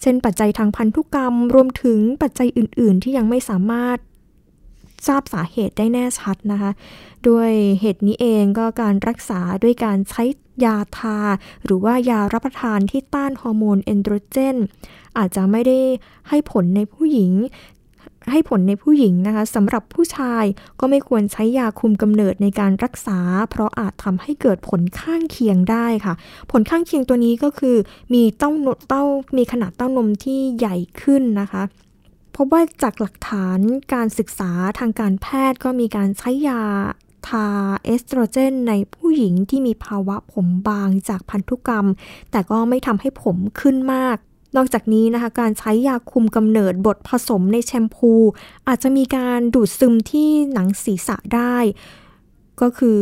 [0.00, 3.98] เช่นปัจจัยทางพันธุกรรม รวมถึงปัจจัยอื่น ๆ ที่ยังไม่สามารถ
[5.06, 6.70] ทราบสาเหตุได้แน่ชัดนะคะ
[7.28, 10.24] ด้วยเหตุนี้เองก็การรักษาด้วยการใช้
[10.64, 11.18] ยาทา
[11.64, 14.56] หรือว่ายารับประทานที่ต้านฮอร์โมนเอนโดรเจน
[15.18, 15.78] อาจจะไม่ได้
[16.28, 17.32] ให้ผลในผู้หญิง
[18.32, 20.44] ให้ผลในผู้หญิงนะคะสำหรับผู้ชาย
[20.80, 23.18] ก็ไม่ควรใช้ยาคุมกำเนิดในการรักษา
[23.50, 26.14] เพราะอาจทำให้เกิดผลข้างเคียงได้ค่ะ
[26.50, 27.76] ผลข้างเคียงตัวนี้ก็คือ
[28.14, 29.04] มีเต้านมเต้า
[29.36, 31.62] มีขนาดเต้านมที่ใหญ่ขึ้นนะคะ
[32.36, 33.58] พบว่าจากหลักฐาน
[33.94, 36.62] การศึกษาทางการแพทย์ก็มีการใช้ยา
[37.28, 37.46] ทา
[37.84, 41.86] เอสโตรเจนในผู้หญิงที่มีภาวะผมบางจากพันธุกรรม
[42.30, 44.16] แต่ก็ไม่ทำให้ผมขึ้นมาก
[44.56, 48.12] นอกจากนี้นะคะการใช้ยาคุมกำเนิดบดผสมในแชมพู
[48.68, 51.56] อาจจะมีการดูดซึมที่หนังศีรษะได้
[52.60, 53.00] ก็คือ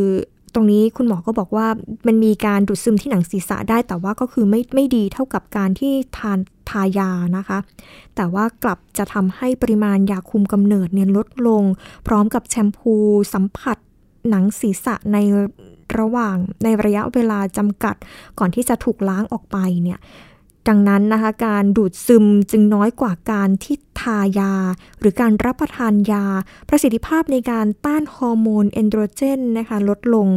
[0.55, 1.67] ตรงนี้คุณหมอก็บอกว่า
[2.07, 6.39] มันมีการดูดซึมที่หนังศีรษะได้ แต่ว่าก็คือไม่ไม่ดีเท่ากับการที่ทาน
[6.71, 7.59] ทายานะคะ
[8.17, 11.63] แต่ว่ากลับจะทำให้ปริมาณยาคุมกำเนิดเนี่ยลดลง
[12.07, 12.95] พร้อมกับแชมพู
[13.35, 13.79] สัมผัส
[14.31, 15.19] หนังศีรษะใน
[15.99, 17.97] ระหว่างในระยะเวลาจำกัด
[18.39, 19.99] ก่อนที่จะถูกล้างออกไปเนี่ย
[20.69, 24.55] ดังนั้นนะคะการดูดซึมจึงน้อยกว่าการที่ทายา
[25.01, 26.25] หรือการรับประทานยา
[26.69, 30.29] ประสิทธิภาพในการต้านฮอร์โมนเอนโดรเจนนะคะลดลง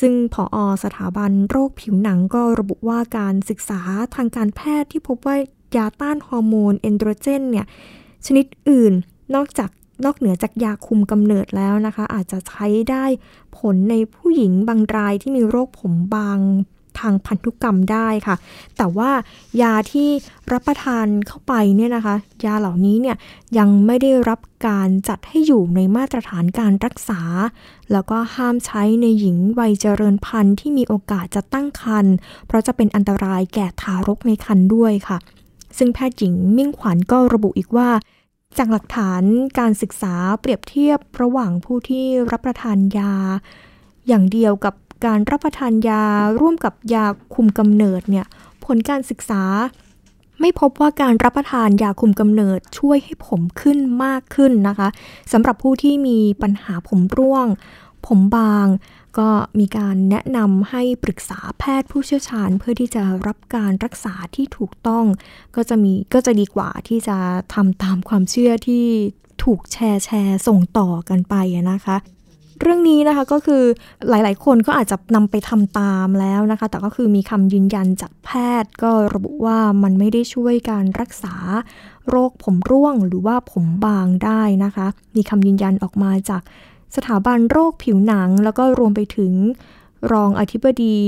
[0.00, 3.80] ซึ่งผออสถาบันโรคผิวหนังก็ระบุว่าการศึกษา
[4.14, 5.36] ทางการแพทย์ที่พบว่า
[5.76, 7.66] ยาต้านฮอร์โมนเอนโดรเจนเนี่ย
[8.26, 8.92] ชนิดอื่น
[9.34, 9.70] นอกจาก
[10.04, 13.04] นอกเหนือจากยาคุมกำเนิดแล้วนะคะ อาจจะใช้ได้
[13.58, 16.38] ผลในผู้หญิงบางรายที่มีโรคผมบาง
[16.98, 18.36] ทางพันธุกรรมได้ค่ะ
[18.76, 19.10] แต่ว่า
[19.62, 20.08] ยาที่
[20.52, 23.16] รับประทานเข้าไปเนี่ยนะคะ ยาเหล่านี้เนี่ย
[23.58, 27.20] ยังไม่ได้รับการจัดให้อยู่ในมาตรฐานการรักษา
[27.92, 32.14] แล้วก็ห้ามใช้ในหญิงวัยเจริญพันธุ์ที่มีโอกาสจะตั้งครรภ์
[32.46, 35.18] เพราะจะเป็นอันตรายแก่ทารกในครรภ์ด้วยค่ะ
[35.78, 37.90] ซึ่งแพทย์หญิงมิ่งขวัญก็ระบุอีกว่า
[38.58, 39.22] จากหลักฐาน
[39.58, 43.14] การศึกษาเปรียบเทียบระหว่างผู้ที่รับประทานยา
[44.08, 46.04] อย่างเดียวกับ การรับประทานยา
[46.40, 48.26] ร่วมกับยาคุมกำเนิดเนี่ย
[48.64, 49.42] ผลการศึกษา
[50.40, 54.88] ไม่พบว่าการรับประทานยาคุมกำเนิดช่วยให้ผมขึ้นมากขึ้นนะคะ
[55.32, 57.46] สำหรับผู้ที่มีปัญหาผมร่วง
[58.06, 58.66] ผมบาง
[59.18, 65.04] ก็มีการแนะนำให้ปรึกษาแพทย์ผู้เชี่ยวชาญ เพื่อที่จะรับการรักษาที่ถูกต้อง
[65.56, 67.16] ก็จะมีก็จะดีกว่าที่จะ
[67.54, 68.84] ทำตามความเชื่อที่
[69.44, 71.34] ถูกแชร์แชร์ส่งต่อกันไป
[71.72, 71.96] นะคะ
[72.60, 73.62] เรื่องนี้นะคะก็คือ
[74.08, 78.30] หลาย ๆ คนก็อาจจะนำไปทำตามแล้วนะคะ แต่ก็คือมีคำยืนยันจากแพ
[78.62, 81.34] ทย์ ก็ระบุว่ามันไม่ได้ช่วยการรักษา
[82.08, 86.42] โรคผมร่วงหรือว่าผมบางได้นะคะ มีคำยืนยันออกมาจาก
[86.96, 89.32] สถาบันโรคผิวหนัง แล้วก็รวมไปถึง
[90.12, 90.98] รองอธิบดี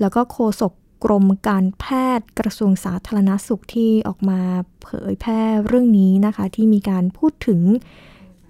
[0.00, 0.72] แล้วก็โฆษก
[1.04, 1.84] กรมการแพ
[2.18, 4.40] ทย์กระทรวงสาธารณสุขที่ออกมา
[4.82, 7.60] เผยแพร่เรื่องนี้นะคะ ที่มีการพูดถึง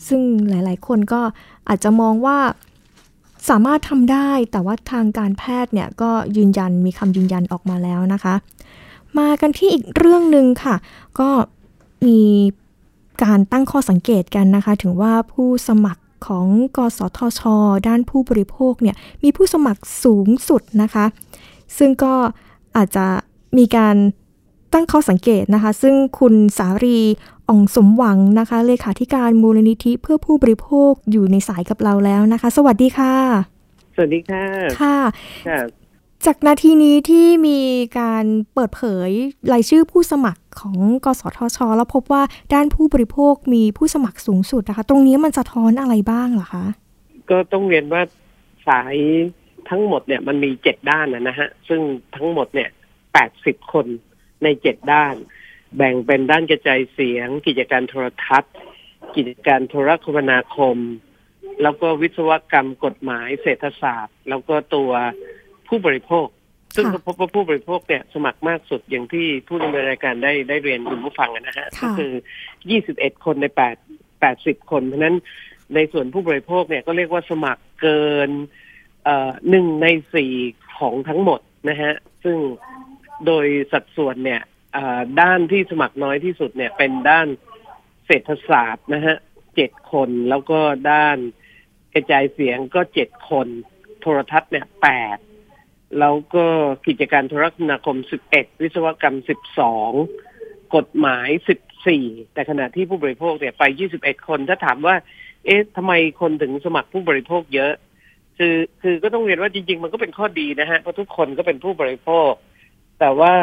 [0.08, 1.20] ซึ่งหลายๆ คนก็
[1.68, 2.38] อาจจะมองว่า
[3.48, 8.34] สามารถทำได้ แต่ว่าทางการแพทย์เนี่ยก็ยืนยันมีคำยืนยันออกมาแล้วนะคะ
[9.18, 10.76] มากันที่อีกเรื่องหนึ่งค่ะ
[11.20, 11.28] ก็
[12.06, 12.20] มี
[13.24, 17.40] การตั้งข้อสังเกตกันนะคะ ถึงว่าผู้สมัครของกสทช
[17.88, 21.04] ด้านผู้บริโภคเนี่ยมีผู้สมัครสูงสุดนะคะ
[21.78, 22.14] ซึ่งก็
[22.76, 23.06] อาจจะ
[23.58, 23.96] มีการ
[24.72, 26.98] ตั้งข้อสังเกตนะคะ ซึ่งคุณสารี
[27.48, 33.14] อ่องสมหวังนะคะเลขาธิการมูลนิธิเพื่อผู้บริโภคอยู่ในสายกับเราแล้วนะคะ สวัสดีค่ะ
[33.94, 34.44] สวัสดีค่ะ
[34.80, 34.98] ค่ะ
[35.48, 35.60] ค่ะ
[36.26, 37.60] จากนาทีนี้ที่มี
[37.98, 39.10] การเปิดเผย
[39.52, 42.22] รายชื่อผู้สมัครของกสทช แล้วพบว่า
[42.54, 46.64] ด้านผู้บริโภคมีผู้สมัครสูงสุดนะคะ ตรงนี้มันสะท้อนอะไรบ้างเหรอคะ
[47.30, 48.02] ก็ต้องเรียนว่า
[48.68, 48.96] สาย
[49.68, 51.80] ทั้งหมดเนี่ยมันมีเจ็ดด้านนะฮะ ซึ่ง
[52.16, 52.68] ทั้งหมดเนี่ย
[53.12, 53.86] แปดสิบคน
[54.42, 55.14] ในเจ็ดด้าน
[55.76, 58.54] แบ่งเป็นด้านกระจายเสียง กิจการโทรทัศน์
[59.16, 60.76] กิจการโทรคมนาคม
[61.62, 64.90] แล้วก็วิศวกรรมกฎหมายเศรษฐศาสตร์ แล้วก็ตัว
[65.68, 66.26] ผู้บริโภค
[66.76, 72.12] ซึ่งก็พบว่าผู้บริโภคเนี่ยสมัครมากสุดอย่างที่ผู้ดำเนินรายการได้ได้เรียนคุณผู้ฟังนะฮะก็คือ
[72.68, 73.46] 21 คนใน
[74.02, 75.16] 8 80 คน เพราะนั้น
[75.74, 78.30] ในส่วนผู้บริโภคเนี่ยก็เรียกว่าสมัครเกิน
[79.50, 80.32] หนึ่งในสี่
[80.78, 81.92] ของทั้งหมดนะฮะ
[82.24, 82.38] ซึ่ง
[83.26, 84.42] โดยสัดส่วนเนี่ย
[85.20, 87.26] ด้านที่สมัครน้อยที่สุดเนี่ย เป็นด้าน
[88.06, 89.16] เศรษฐศาสตร์นะฮะ
[89.56, 90.60] เจ็ดคนแล้วก็
[90.90, 91.16] ด้าน
[91.94, 93.48] กระจายเสียงก็เจ็ดคน
[94.00, 95.18] โทรทัศน์เนี่ยแปด
[96.00, 96.46] แล้วก็
[96.86, 99.92] กิจการโทรคมนาคมสิบเอ็ดวิศวกรรมสิบสอง
[100.76, 104.94] กฎหมายสิบสี่แต่ขณะที่ผู้บริโภคเนี่ยไปยี่สิบเอ็ดคน ถ้าถามว่า
[105.44, 107.72] เอ๊ะทำไมคนถึงสมัครผู้บริโภคเยอะ
[108.38, 112.32] คือคือก็ต้องเรียนว่าจริง ๆ มันก็เป็นข้อดีนะฮะเพราะทุกคนก็เป็นผู้บริโภค
[113.00, 113.34] แต่ว่า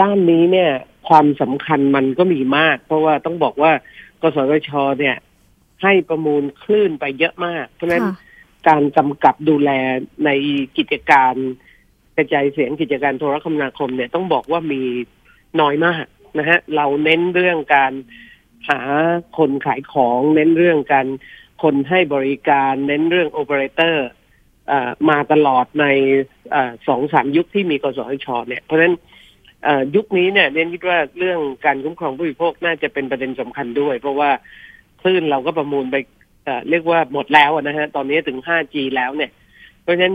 [0.00, 0.70] ด้านนี้เนี่ย
[1.08, 3.72] ความสำคัญมันก็มีมาก เพราะว่าต้องบอกว่า
[4.22, 5.16] กสทชเนี่ย
[5.82, 8.14] ให้ประมูลคลื่นไปเยอะมาก เพราะฉะนั้นค่ะ
[8.68, 9.70] การกำกับดูแล
[10.24, 10.30] ใน
[10.76, 11.34] กิจการ
[12.16, 14.82] กระจายเสียงกิจการโทรคมนาคมเนี่ยต้องบอกว่ามี
[15.60, 16.04] น้อยมาก
[16.38, 17.92] นะฮะเราเน้นเรื่องการ
[18.68, 18.80] หา
[19.38, 21.06] คนขายของเน้นเรื่องการ
[21.62, 24.06] คนให้บริการเน้นเรื่องโอเปอเรเตอร์
[25.10, 25.86] มาตลอดใน
[26.88, 29.21] สองสามยุคที่มีกสทชเนี่ย เพราะฉะนั้นเอ่อ
[29.96, 34.30] ยุคนี้เนี่ยเรียนคิดว่าเรื่องการคุ้มครองผู้บริโภคน่าจะเป็นประเด็นสำคัญด้วย เพราะว่า
[35.00, 35.96] คลื่นเราก็ประมูลไป
[36.44, 39.30] เอ่อเรียกว่าหมดแล้วอะนะฮะ ตอนนี้ถึง 5G แล้วเนี่ย
[39.82, 40.14] เพราะฉะนั้น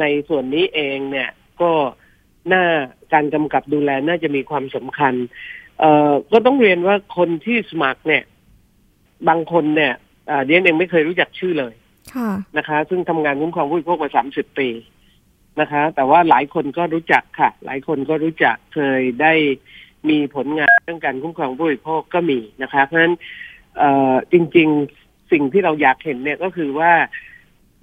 [0.00, 1.28] ในส่วนนี้เองเนี่ย
[1.62, 1.70] ก็
[2.52, 2.64] น่า
[3.12, 5.14] การกำกับดูแลน่าจะมีความสำคัญ
[5.80, 8.22] เอ่อก็ต้องเรียนว่าคนที่สมัครเนี่ย
[9.28, 9.92] บางคนเนี่ย
[10.28, 11.74] เอ่อเดียนเองไม่เคยรู้จักชื่อเลย
[12.14, 14.68] ค่ะนะคะ ซึ่งทำงานคุ้มครองผู้บริโภคมา30ปี
[15.60, 19.32] นะคะ แต่ว่าหลายคนก็รู้จักค่ะ หลายคนก็รู้จักเคยได้
[20.08, 23.14] มีผลงานเรื่องการคุ้มครองผู้บริโภคก็มีนะคะ เพราะฉะนั้น
[24.32, 24.68] จริง
[25.00, 26.92] ๆสิ่งที่เราอยากเห็นเนี่ยก็คือว่า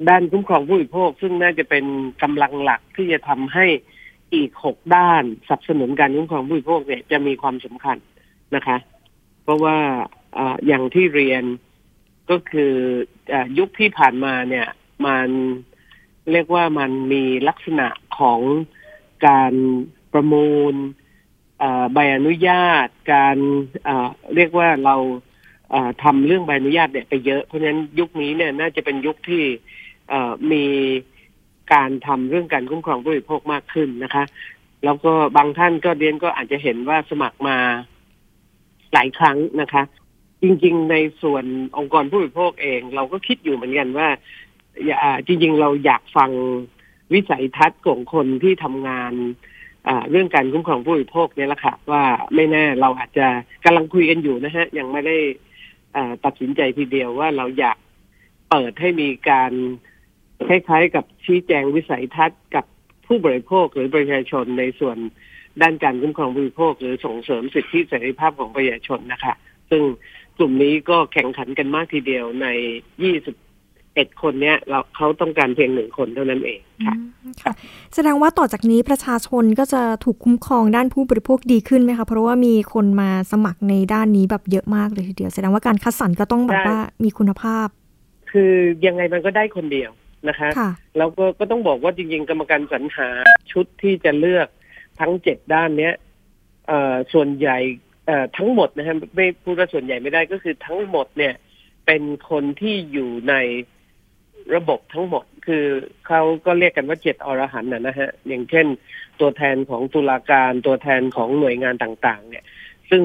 [0.10, 1.86] ด้านคุ้มครองผู้บริโภค ซึ่งน่าจะเป็น
[2.24, 3.66] กำลังหลักที่จะทำให้
[4.34, 7.98] อีกหกด้านสนับสนุนการคุ้มครองผู้บริโภคเนี่ยจะมีความสำคัญ
[8.56, 8.78] นะคะ
[9.44, 9.78] เพราะว่า
[10.68, 11.44] อย่างที่เรียน
[12.32, 12.74] ก็คือ
[13.34, 14.68] อยุคที่ผ่านมาเนี่ย
[15.06, 15.30] มัน
[16.32, 17.88] เรียกว่ามันมีลักษณะ
[18.20, 18.40] ของ
[19.28, 19.54] การ
[20.14, 20.74] ประมูล
[21.94, 23.38] ใบอนุญาต การ
[24.36, 24.96] เรียกว่าเรา
[25.72, 29.44] เอ่อทำเรื่องใบอนุญาตเนี่ยไปเยอะเพราะฉะนั้นยุคนี้เนี่ยน่าจะเป็นยุคที่
[30.52, 30.66] มี
[31.74, 34.24] การทำเรื่องการคุ้มครองผู้บริโภคมากขึ้นนะคะ
[34.86, 37.58] แล้วก็บางท่านก็เรียนก็อาจจะเห็นว่าสมัครมา
[38.94, 39.84] หลายครั้งนะคะ
[40.44, 41.46] จริง ๆ ในส่วน
[41.78, 44.08] องค์กรผู้บริโภคเอง เราก็คิดอยู่เหมือนกันว่า
[45.28, 46.32] จริง ๆ เราอยากฟัง
[47.14, 49.14] วิสัยทัศน์ของคนที่ทำงาน
[50.10, 52.04] เรื่องการคุ้มครองผู้บริโภคเนี่ยแหละค่ะว่า
[52.36, 53.28] ไม่แน่เราอาจจะ
[53.66, 55.18] กำลังคุยกันอยู่นะฮะ ยังไม่ได้
[56.26, 57.78] ตัดสินใจทีเดียวว่าเราอยาก
[58.50, 59.52] เปิดให้มีการ
[60.48, 62.66] คล้ายๆกับชี้แจงวิสัยทัศน์กับ
[63.08, 64.98] ผู้บริโภคหรือประชาชนในส่วน
[65.62, 69.34] ด้านการคุ้มครองผู้บริโภค หรือส่งเสริมสิทธิเสรีภาพของประชาชนนะคะ
[69.70, 69.84] ซึ่ง
[70.38, 72.48] กลุ่มนี้ก็แข่งขันกันมากทีเดียวใน
[73.96, 77.54] 21คนเนี้ยเราเขาต้องการเพียงหนึ่งคนเท่านั้นเองค่ะอืมค่ะ
[77.96, 87.68] แสดงว่าต่อจากนี้ประชาชนก็จะถูกคุ้มครองด้านผู้บริโภคดีขึ้นไหมคะเพราะว่ามีคนมาสมัครในด้านนี้แบบเยอะมากเลยทีเดียวแสดงว่าการคัดสรรก็ต้องแบบใช่ว่ามีคุณภาพ
[88.32, 88.54] คือ
[88.86, 89.92] ยังไงมันก็ได้คนเดียว
[90.28, 93.08] นะคะค่ะแล้วก็ก็ต้องบอกว่าจริง ๆ กรรมการสรรหา
[93.52, 94.48] ชุดที่จะเลือก
[95.00, 95.94] ทั้งเจ็ดด้านเนี้ย
[96.68, 97.58] เอ่อส่วนใหญ่
[98.08, 101.34] เอ่อทั้งหมดนะฮะไม่พูดว่าส่วนใหญ่ไม่ได้ก็คือทั้งหมดเนี่ย
[101.86, 103.36] เป็นคนที่อยู่ใน
[104.56, 105.66] ระบบทั้งหมด คือ
[106.08, 108.68] เขาก็เรียกกันว่าเจ็ดอรหันต์นะนะฮะ อย่างเช่น
[109.20, 112.44] ตัวแทนของตุลาการตัวแทนของหน่วยงานต่างๆ เนี่ย
[112.90, 113.04] ซึ่ง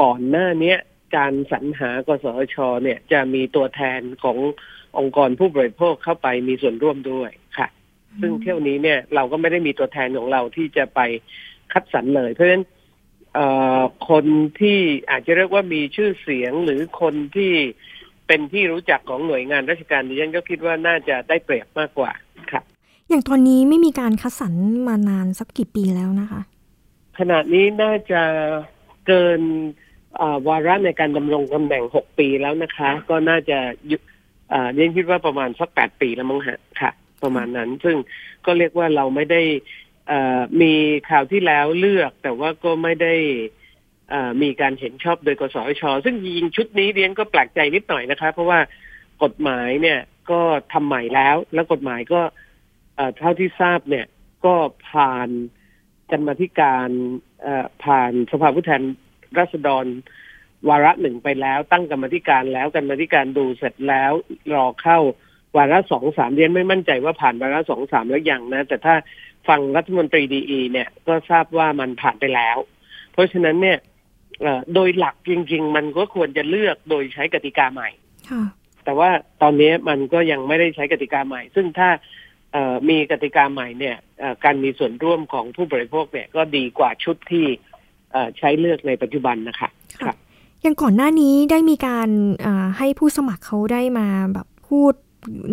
[0.00, 0.78] ก่อนหน้าเนี้ย
[1.16, 4.38] การสรรหากสชเนี่ยจะมีตัวแทนของ
[4.98, 7.68] องค์กรผู้บริโภคเข้าไปมีส่วนร่วมด้วยค่ะ
[8.20, 11.00] ซึ่งเที่ยวนี้เนี่ยเราก็ไม่ได้มีตัวแทนของเราที่จะไป
[11.72, 12.64] คัดสรรเลย เพราะฉะนั้น
[14.08, 14.24] คน
[14.60, 14.78] ที่
[15.10, 17.54] อาจจะเรียกว่ามีชื่อเสียงหรือคนที่
[18.28, 22.12] เป็นที่รู้จักของหน่วยงานราชการดิฉันก็คิดว่าน่าจะได้เปรียบมากกว่า
[22.52, 22.62] ค่ะ
[23.08, 24.54] อย่างตอนนี้ไม่มีการคัดสรร
[24.86, 26.40] มานานสักกี่ปีแล้วนะคะ
[27.18, 28.22] ขณะนี้น่าจะ
[29.06, 29.40] เกิน
[30.20, 33.58] อ่าวาระในการดำรงตำแหน่งหกปีแล้วนะคะ ก็น่าจะ
[33.90, 33.96] ยุ
[34.52, 36.90] อ่าเรียนคิดว่าประมาณสักแปดปีแล้วมั้งฮะค่ะ
[37.22, 37.96] ประมาณนั้น ซึ่ง
[38.46, 39.42] ก็เรียกว่าเราไม่ได้
[40.08, 40.72] เอ่อมี
[41.10, 43.57] ข่าวที่แล้วเลือก แต่ว่าก็ไม่ได้เอ่อ
[44.42, 48.60] มีการเห็นชอบโดยกสช ซึ่งจริงชุดนี้เรียนก็แปลกใจนิดหน่อยนะคะเพราะว่า
[49.22, 50.40] กฎหมายเนี่ยก็
[50.72, 52.20] ทำใหม่แล้ว แล้วกฎหมายก็
[53.18, 54.06] เท่าที่ทราบเนี่ย
[54.44, 54.54] ก็
[54.90, 55.28] ผ่าน
[56.10, 56.88] กรรมาธิการ
[57.84, 58.82] ผ่านสภาผู้แทน
[59.38, 59.84] ราษฎร
[60.68, 64.12] วาระหนึ่งไปแล้ว ตั้งกรรมธิการแล้วกรรมธิการดูเสร็จแล้ว
[64.54, 64.98] รอเข้า
[65.56, 68.94] วาระสองสามเรียนไม่มั่นใจว่าผ่านวาระสองสามแล้วยังนะ แต่ถ้า
[69.48, 72.56] ฟังรัฐมนตรีดีเนี่ยก็ทราบว่ามันผ่านไปแล้ว
[73.12, 73.78] เพราะฉะนั้นเนี่ย
[74.74, 77.88] โดยหลักจริง ๆ มันก็ควรจะเลือกโดยใช้กติกาใหม่
[78.30, 78.42] ค่ะ
[78.84, 79.10] แต่ว่า
[79.42, 81.88] ตอนนี้มันก็ยังไม่ได้ใช้กติกาใหม่ ซึ่งถ้า
[82.52, 87.46] เอ่อมีกติกาใหม่เนี่ยเอ่อการมีส่วนร่วมของผู้บริโภคเนี่ยก็ดีกว่าชุดที่
[88.12, 89.68] เอ่อใช้เลือกในปัจจุบันนะคะ
[90.04, 90.14] ค่ะ
[90.62, 92.08] อย่างก่อนหน้านี้ได้มีการ
[92.44, 94.92] อ่าให้ผู้สมัครเขาได้มาแบบพูด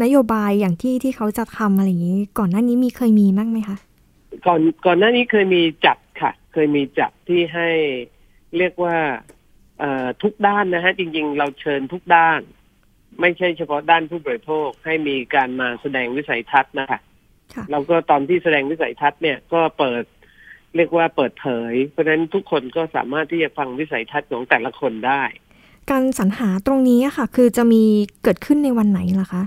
[0.04, 3.78] นโยบายอย่างที่ที่เขาจะทำอะไรอย่างนี้ ก่อนหน้านี้มีเคยมีมั้งไหมคะ
[4.48, 7.70] ก่อนก่อนหน้านี้เคยมีจัดค่ะ เคยมีจัดที่ให้
[8.58, 8.98] เรียกว่า
[9.80, 12.40] เอ่อทุกด้านนะฮะจริง ๆ เราเชิญทุกด้าน
[13.22, 17.00] ไม่ใช่เฉพาะด้านผู้บริโภคให้มีการมาแสดงวิสัยทัศน์นะคะ
[17.54, 20.04] ค่ะแล้วก็ตอนที่แสดงวิสัยทัศน์เนี่ยก็เปิด
[20.76, 25.24] เรียกว่าเปิดเผย เพราะฉะนั้นทุกคนก็สามารถที่จะฟังวิสัยทัศน์ของแต่ละคนได้
[25.92, 27.84] การสรรหาตรงนี้อะค่ะ คือจะมี
[28.24, 29.44] เกิดขึ้นในวันไหนล่ะคะ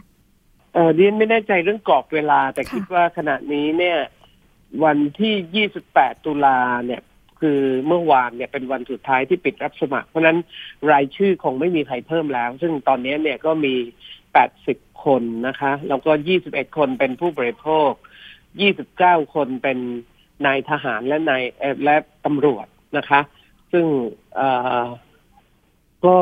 [0.74, 3.98] เออเรียนไม่แน่ใจเรื่องกรอบเวลา แต่ค่ะคิดว่าขณะนี้เนี่ย
[4.84, 7.00] วันที่ 28 ตุลาเนี่ย
[7.40, 10.38] คือเมื่อวานเนี่ยเป็นวันสุดท้ายที่ปิดรับสมัคร เพราะนั้น
[10.90, 13.74] รายชื่อคงไม่มีใครเพิ่มแล้ว ซึ่งตอนนี้เนี่ยก็มี
[14.38, 16.12] 80 คนนะคะ แล้วก็
[16.44, 17.90] 21 คนเป็นผู้บริโภค
[18.62, 19.78] 29 คนเป็น
[20.46, 22.66] นายทหารและนายเอ่อและตำรวจ
[22.96, 23.20] นะคะ
[23.72, 23.86] ซึ่ง
[24.38, 24.48] อ่
[24.82, 24.84] อ
[26.06, 26.16] ก็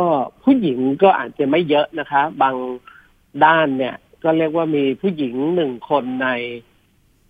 [0.44, 2.56] ผู้หญิงก็อาจจะไม่เยอะนะคะ บาง
[3.44, 3.94] ด้านเนี่ย
[4.24, 6.28] ก็เรียกว่ามีผู้หญิงหนึ่งคนใน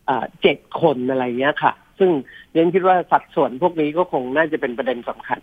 [0.09, 2.11] อ่อเจ็ดคนอะไรเงี้ยค่ะ ซึ่ง
[2.53, 5.41] เรียนคิดว่าสัดส่วนพวกนี้ก็คงน่าจะเป็นประเด็นสำคัญ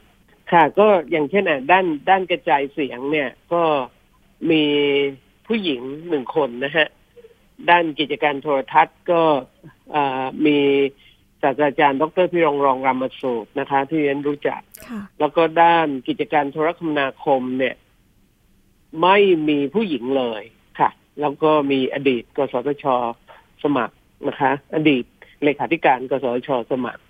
[0.51, 3.63] ค่ะ ก็อย่างเช่นอะด้านด้านกระจายเสียงเนี่ยก็
[4.51, 4.63] มี
[5.47, 6.87] ผู้หญิงหนึ่งคนนะฮะ
[7.69, 9.21] ด้านกิจการโทรทัศน์ก็
[9.91, 10.57] เอ่อมี
[11.41, 17.75] ศาสตราจารย์ ดรพิรงรองรามสูตรนะคะ ที่เรียนรู้จักค่ะแล้วก็ด้านกิจการโทรคมนาคมเนี่ย
[19.01, 19.17] ไม่
[19.49, 20.43] มีผู้หญิงเลย
[20.79, 20.89] ค่ะ
[21.21, 22.85] แล้วก็มีอดีตกสทช
[23.63, 23.95] สมัคร
[24.27, 25.03] นะคะ อดีต
[25.43, 27.03] เลขาธิการกสชสมัคร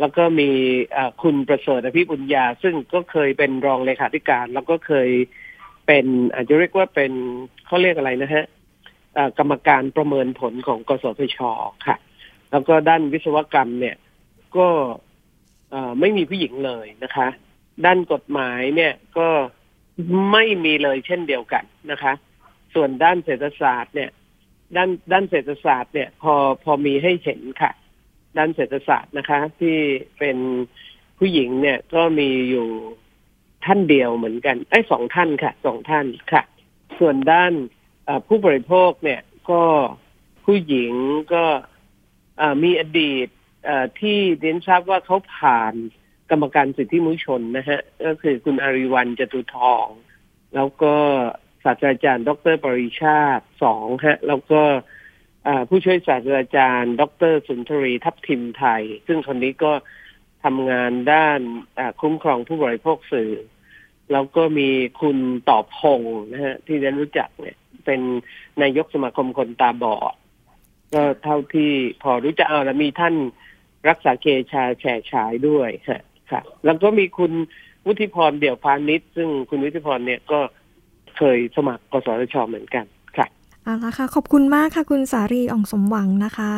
[0.00, 0.50] แล้วก็มี
[1.22, 5.08] คุณประเสริฐอภิบุญญา ซึ่งก็เคยเป็นรองเลขาธิการ แล้วก็เคย
[5.86, 7.12] เป็นอาจจะเรียกว่าเป็น
[7.66, 8.44] เขาเรียกอะไรนะฮะ
[9.38, 11.38] กรรมการประเมินผลของกสทช
[11.86, 11.96] ค่ะ
[12.50, 13.96] แล้วก็ด้านวิศวกรรมเนี่ย
[14.56, 14.68] ก็
[16.00, 17.28] ไม่มีผู้หญิงเลยนะคะ
[17.84, 19.28] ด้านกฎหมายเนี่ยก็
[20.32, 22.12] ไม่มีเลยเช่นเดียวกันนะคะ
[22.74, 24.10] ส่วนด้านเศรษฐศาสตร์เนี่ย
[24.76, 27.72] ด้านด้านเศรษฐศาสตร์เนี่ยพอพอมีให้เห็นค่ะ
[28.36, 29.76] ด้านเศรษฐศาสตร์นะคะ ที่
[30.18, 30.36] เป็น
[31.18, 32.68] ผู้หญิงเนี่ยก็มีอยู่
[33.64, 36.42] ท่านเดียวเหมือนกันไอ้สองท่านค่ะสองท่านค่ะ
[36.98, 37.52] ส่วนด้าน
[38.26, 39.20] ผู้บริโภคเนี่ย
[39.50, 39.62] ก็
[40.44, 40.92] ผู้หญิง
[41.34, 41.44] ก็
[42.62, 43.28] มีอดีต
[44.00, 45.74] ที่เรียนทราบว่าเขาผ่าน
[46.30, 49.86] กรรมการสิทธิมนุษยชนนะฮะ ก็คือคุณอาริวันจตุทอง
[50.54, 50.94] แล้วก็
[51.64, 54.62] ศาสตราจารย์ ดรปริชาติสองฮะแล้วก็
[55.68, 59.72] ผู้ช่วยศาสตราจารย์ ดรสุนทรีทัพทิมไทย ซึ่งคนนี้ก็
[60.44, 61.40] ทำงานด้าน
[62.00, 63.32] คุ้มครองผู้บริโภคสื่อ
[64.12, 64.68] แล้วก็มี
[65.00, 65.16] คุณ
[65.48, 68.00] ตอบพงษ์นะฮะที่เรียนรู้จักเนี่ย เป็น
[68.62, 70.14] นายกสมาคมคนตาบอด
[70.94, 73.14] ก็เท่าที่พอรู้จักเอาแล้วมีท่าน
[73.88, 77.32] รักษาเกชาแฉฉายด้วยฮะค่ะ แล้วก็มีคุณ
[77.86, 82.84] วุฒิพรเดี่ยวพาณิชย์ซึ่งคุณวุฒิพรเนี่ยก็เคยสมัครกสทชเหมือนกัน
[83.16, 83.26] ค่ะ
[83.62, 86.52] เอาละค่ะ ขอบคุณมากค่ะคุณสารีอ่องสมหวังนะคะ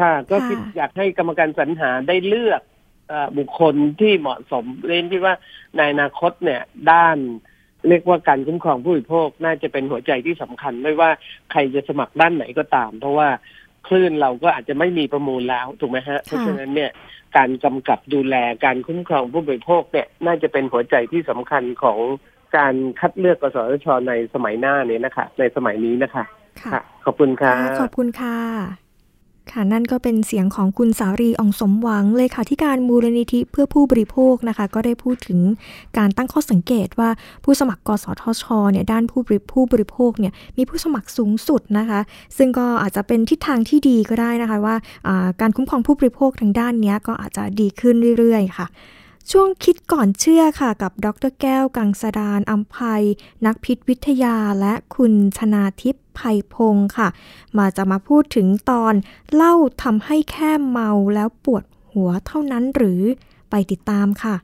[0.00, 2.62] ค่ะ ก็ค่ะคิดอยากให้กรรมการสรรหาได้เลือก
[3.08, 5.34] เออบุคคลที่เหมาะสมเรียนที่ว่า
[5.76, 7.16] ในอนาคตเนี่ย ด้าน
[7.88, 11.10] เรียกว่าการคุ้มครองผู้บริโภคน่าจะเป็นหัวใจที่สำคัญไม่ว่า
[11.50, 13.28] ใครจะสมัครด้านไหนก็ตาม เพราะว่า
[13.86, 16.90] คลื่นเราก็อาจจะไม่มีประมูลแล้วถูกไหมฮะ เพราะฉะนั้นเนี่ย
[17.36, 21.98] การกำกับดูแลการคุ้มครองผู้บริโภคเนี่ย น่าจะเป็นหัวใจที่สำคัญของ
[22.56, 26.24] การคัดเลือกกสทชในสมัยหน้านี้นะคะ ในสมัยนี้นะคะ
[26.62, 28.36] ค่ะค่ะขอบคุณค่ะค่ะขอบคุณค่ะ
[29.52, 35.40] ค่ะนั่นก็เป็นเสียงของคุณสารีอ่องสมหวังเลขาธิการมูลนิธิเพื่อผู้บริโภคนะคะ ก็ได้พูดถึง
[35.98, 37.10] การตั้งข้อสังเกตว่า
[37.44, 42.00] ผู้สมัครกสทชเนี่ยด้านผู้บริผู้บริโภคเนี่ยมีผู้สมัครสูงสุดนะคะ
[42.36, 44.76] ซึ่งก็อาจจะเป็นทิศทางที่ดีก็ได้นะคะว่า
[45.06, 48.66] อ่าการคุ้มครองผู้บริโภคทางด้านเนี้ยก็อาจจะดีขึ้นเรื่อย ๆ ค่ะ
[49.30, 53.04] ช่วงคิดก่อนเชื่อค่ะกับดรแก้วกังสดานอัมภัย
[53.46, 56.20] นักพิษวิทยาและคุณชนาทิพย์ไพ
[56.54, 57.08] พงศ์ค่ะ
[57.58, 58.94] มาจะมาพูดถึงตอน
[59.34, 63.02] เล่าทำให้แค่เมาแล้วปวดหัวเท่านั้นหรือ
[63.50, 64.36] ไปติดตามค่ะ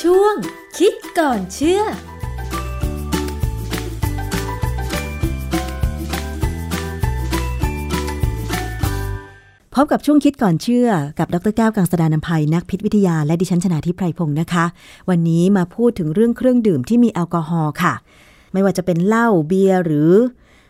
[0.00, 0.34] ช่วง
[0.78, 1.82] คิดก่อนเชื่อ
[9.74, 14.64] พบกับช่วงคิดก่อนเชื่อกับดร.แก้วกังสดาลอำไพ นักพิษวิทยาและดิฉันชนาธิป ไพรพงศ์นะคะ
[15.08, 17.94] วันนี้มาพูดถึงเรื่องเครื่องดื่มที่มีแอลกอฮอล์ค่ะ
[18.52, 20.10] ไม่ว่าจะเป็นเหล้าเบียร์หรือ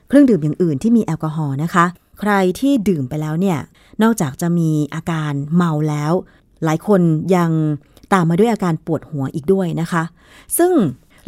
[0.08, 1.84] เครื่องดื่มอย่างอื่นที่มีแอลกอฮอล์นะคะ
[2.20, 3.58] ใครที่ดื่มไปแล้วเนี่ย
[4.02, 6.12] นอกจากจะมีอาการเมาแล้ว
[6.64, 7.00] หลายคน
[7.36, 7.50] ยัง
[8.12, 10.02] ตามมาด้วยอาการปวดหัวอีกด้วยนะคะ
[10.58, 10.72] ซึ่ง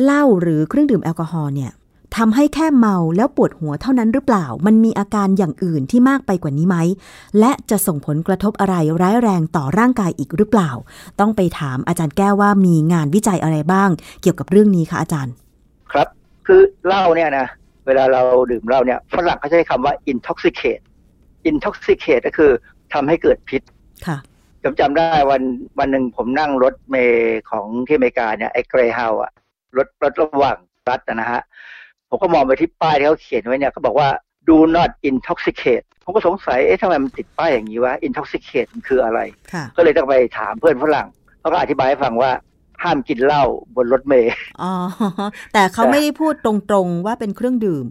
[0.02, 1.70] เหล้าหรือเครื่องดื่มแอลกอฮอล์เนี่ย
[2.16, 6.76] ทำให้แค่เมาแล้วปวดหัวเท่านั้นหรือเปล่า มันมีอาการอย่างอื่นที่มากไปกว่านี้ไหม
[7.40, 10.70] และจะส่งผลกระทบอะไรร้ายแรงต่อร่างกายอีกหรือเปล่า
[11.20, 13.90] ต้องไปถามอาจารย์แก้วว่ามีงานวิจัยอะไรบ้าง
[14.22, 15.34] เกี่ยวกับเรื่องนี้คะอาจารย์
[15.92, 16.08] ครับ
[16.46, 17.46] คือเหล้าเนี่ยนะ
[17.86, 20.84] เวลาเราดื่มเหล้าเนี่ยฝรั่งเขาใช้คำว่า intoxicate
[21.50, 22.52] intoxicate ก็คือ
[22.92, 23.62] ทำให้เกิดพิษ
[24.06, 24.18] ค่ะ
[24.62, 25.42] ผมจำได้วัน
[25.78, 29.32] วันหนึ่งผมนั่งรถเมย์ของที่อเมริกาเนี่ยไอ้เกรฮาวอะ
[29.76, 30.56] รถรถระหว่าง
[30.88, 31.42] รัฐอะนะฮะ
[31.81, 31.81] พ
[32.12, 34.08] ผมก็มองไปที่ป้ายที่เขาเขียนไว้เนี่ยเขาบอกว่า
[34.48, 39.20] do not intoxicate ผมก็สงสัย เอ๊ะทำไมมันติดป้ายอย่างนี้วะ intoxicate มันคืออะไร
[39.52, 41.08] ค่ะก็เลยต้องไปถามเพื่อนฝรั่ง
[41.40, 42.30] เขาก็อธิบายให้ฟังว่า
[42.82, 43.44] ห้ามกินเหล้า
[43.76, 44.72] บนรถเมล์อ๋อ
[45.52, 46.52] แต่เขาไม่ได้พูดตร
[46.84, 47.86] งๆว่าเป็นเครื่องดื่ม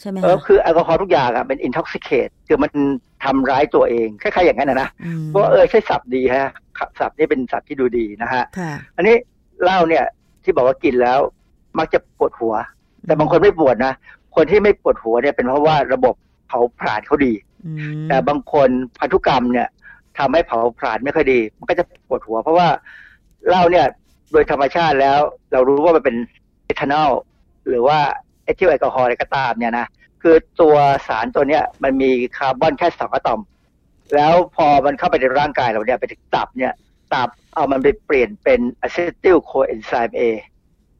[0.00, 2.72] ใช่ไหมเออคะคือแอลกอฮอล์ทุกอย่างอะเป็น intoxicate คือมัน
[3.24, 4.88] ทำร้ายตัวเองคล้ายๆอย่างนั้นนะนะ
[5.22, 9.16] มเพราะว่าเออใช่ศัพท์ดีฮะครับศัพท์นี่เป็นศัพท์ที่ดูดีนะฮะค่ะอันนี้
[9.62, 10.04] เหล้าเนี่ย
[10.44, 11.18] ที่บอกว่ากินแล้ว
[11.78, 12.54] มักจะปวดหัว
[13.06, 13.92] แต่บางคนไม่ปวดนะ
[14.36, 16.14] คนที่ไม่ปวดหัวเนี่ยเป็นเพราะว่าระบบ
[16.48, 17.32] เผาผลาญเขาดี
[17.66, 19.68] อืมแต่บางคนพันธุกรรมเนี่ย
[20.18, 22.68] ทำให้เผาผลาญไม่ค่อยดี มันก็จะปวดหัว เพราะว่า
[23.48, 23.86] เหล้าเนี่ย
[24.32, 25.18] โดยธรรมชาติแล้ว
[25.52, 26.16] เรารู้ว่ามันเป็น
[26.64, 27.10] เอทานอล
[27.68, 27.98] หรือว่า
[28.44, 29.86] เอทิลแอลกอฮอล์อะไรก็ตามเนี่ยนะ
[30.22, 30.76] คือตัว
[31.08, 33.40] สารตัวเนี้ยมันมีคาร์บอนแค่สองอะตอม
[34.14, 36.72] แล้วพอมันเข้าไปในร่างกายเราเนี่ยไปถึงตับเนี่ย
[37.14, 40.22] ตับเอามันไปเปลี่ยนเป็นอะเซติลโคเอนไซม์ A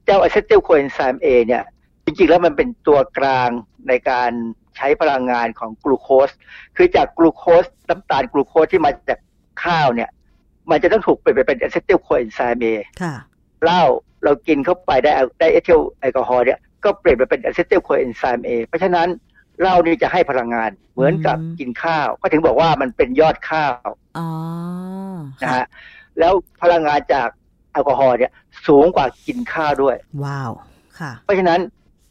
[0.04, 1.62] เจ้าอะเซติลโคเอนไซม์ A เนี่ย
[2.04, 3.50] จริงๆ แล้วมันเป็นตัวกลาง
[3.88, 4.30] ในการ
[4.76, 6.30] ใช้พลังงานของกลูโคส
[6.76, 9.18] คือจากกลูโคสน้ำตาลกลูโคสที่มาจาก
[9.64, 10.10] ข้าวเนี่ย
[10.70, 12.66] มันจะต้องถูกเปลี่ยนไปเป็นอะเซติลโคเอนไซม์ A
[13.02, 13.14] ค่ะ
[13.64, 13.82] เหล้า
[14.24, 19.08] เรากินเข้าไปได้ได้เอทิลแอลกอฮอล์เนี่ยก็เปลี่ยนไปเป็นอะเซติลโคเอนไซม์ A เพราะฉะนั้น
[19.60, 23.88] เหล้านี่จะให้พลังงานเหมือนกับอืมกินข้าว ก็ถึงบอกว่ามันเป็นยอดข้าว
[24.18, 24.28] อ๋อ
[25.42, 25.66] นะค่ะฮะ
[26.18, 26.32] แล้ว
[26.62, 27.28] พลังงานจาก
[27.72, 28.32] แอลกอฮอล์เนี่ย
[28.66, 30.50] สูงกว่ากินข้าวด้วย ว้าว
[30.98, 31.60] ค่ะ เพราะฉะนั้น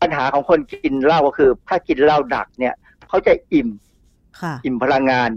[0.04, 2.74] ปัญหาของคนกินเหล้าก็คือ ถ้ากินเหล้าดักเนี่ย
[3.10, 3.70] เขาจะอิ่ม
[4.42, 5.30] ค่ะอิ่มพลังงาน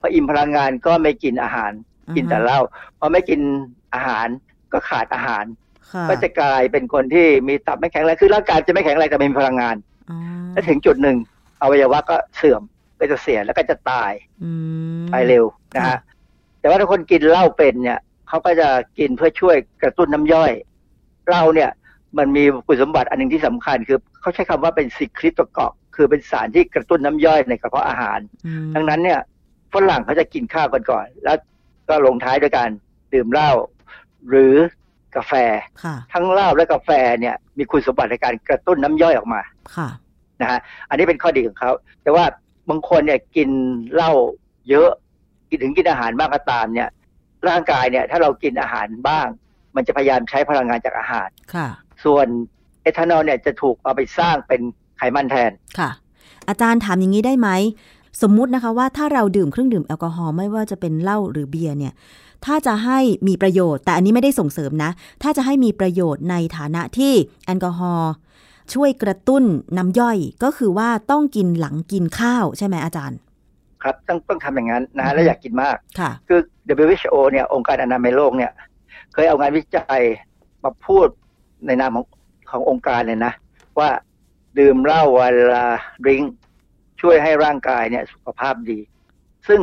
[0.00, 1.72] พออิ่มพลังงานก็ไม่กินอาหาร
[2.16, 2.60] กินแต่เหล้า
[2.98, 3.40] พอไม่กิน
[3.94, 4.26] อาหาร
[4.72, 5.44] ก็ขาดอาหาร
[5.92, 9.76] ค่ะก็จะกลายเป็นคนที่มีตับไม่แข็งแรงคือร่างกายจะไม่แข็งแรงแต่ไม่มีพลังงาน
[10.10, 10.18] อ๋อ
[10.52, 11.16] และถึงจุดหนึ่ง
[11.62, 12.62] อวัยวะก็เสื่อม
[13.00, 14.12] ก็จะเสียแล้วก็จะตาย
[14.44, 14.50] อื
[15.02, 15.44] มไปเร็ว
[15.74, 15.98] นะค่ะฮะ
[16.60, 17.98] แต่ว่าถ้าคนกินเหล้าเป็นเนี่ย
[18.28, 18.68] เขาก็จะ
[18.98, 20.52] กินเพื่อช่วยกระตุ้นน้ำย่อย
[21.28, 21.70] เหล้าเนี่ย
[22.18, 29.20] มันมีคุณสมบัติอันหนึ่งที่สำคัญ คือเขาใช้คำว่าเป็นซิคริโตกอกคือเป็นสารที่กระตุ้นน้ำย่อยในกระเพาะอาหารอืมดังนั้นเนี่ย
[29.74, 31.36] ฝรั่งเขาจะกินข้าวกันก่อน แล้ว
[31.88, 32.70] ก็ลงท้ายด้วยการ
[33.12, 33.50] ดื่มเหล้า
[34.28, 34.54] หรือ
[35.16, 35.32] กาแฟ
[35.84, 36.90] ค่ะทั้งเหล้าและกาแฟ
[37.20, 39.40] เนี่ยมีคุณสมบัติในการกระตุ้นน้ำย่อยออกมา
[39.76, 39.88] ค่ะ
[40.40, 40.58] นะฮะ
[40.88, 41.70] อันนี้เป็นข้อดีของเขา
[42.02, 42.24] แต่ว่า
[42.70, 43.48] บางคนเนี่ยกิน
[43.94, 44.12] เหล้า
[44.70, 44.90] เยอะ
[45.50, 46.88] กินถึงกินอาหารบ้างก็ตามเนี่ย
[47.48, 49.26] ร่างกายเนี่ย ถ้าเรากินอาหารบ้าง
[49.76, 51.68] มันจะพยายามใช้พลังงานจากอาหารค่ะ
[52.04, 52.26] ส่วน
[52.82, 54.60] เอทานอลเนี่ยจะถูกเอาไปสร้างเป็น
[54.96, 55.90] ไขมันแทนค่ะ
[56.48, 57.48] อาจารย์ถามอย่างนี้ได้ไหม
[58.22, 61.92] สมมุตินะคะว่าถ้าเราดื่มเครื่องดื่มแอลกอฮอล์ไม่ว่าจะเป็นเหล้าหรือเบียร์เนี่ย
[62.44, 62.98] ถ้าจะให้
[63.28, 64.90] มีประโยชน์ แต่อันนี้ไม่ได้ส่งเสริมนะ
[65.22, 67.12] ถ้าจะให้มีประโยชน์ในฐานะที่
[67.46, 68.12] แอลกอฮอล์
[68.74, 69.44] ช่วยกระตุ้น
[69.76, 73.18] น้ำย่อยก็คือว่าต้องกินหลังกินข้าวใช่ไหมอาจารย์
[73.82, 76.40] ครับต้องต้องทำอย่างนั้นนะอืฮะมและอยากกินมากค่ะ คือ
[76.84, 78.52] WHO เนี่ยองค์การอนามัยโลกเนี่ย
[79.12, 80.02] เคยเอางานวิจัย
[80.64, 81.06] มาพูด
[81.66, 82.06] ในนามของ
[82.50, 83.32] ขององค์การเลยนะ
[83.78, 83.90] ว่า
[84.58, 85.66] ดื่มเหล้าวันละ
[86.04, 86.22] ดริง
[87.00, 88.78] ช่วยให้ร่างกายเนี่ยสุขภาพดี
[89.48, 89.60] ซึ่ง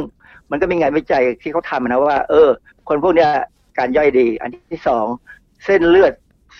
[0.49, 2.49] มันก็มีงานวิจัยที่เขาทำนะว่า เออ
[2.87, 3.31] คนพวกเนี้ย
[3.77, 5.05] การย่อยดี อันที่สอง
[5.65, 6.13] เส้นเลือด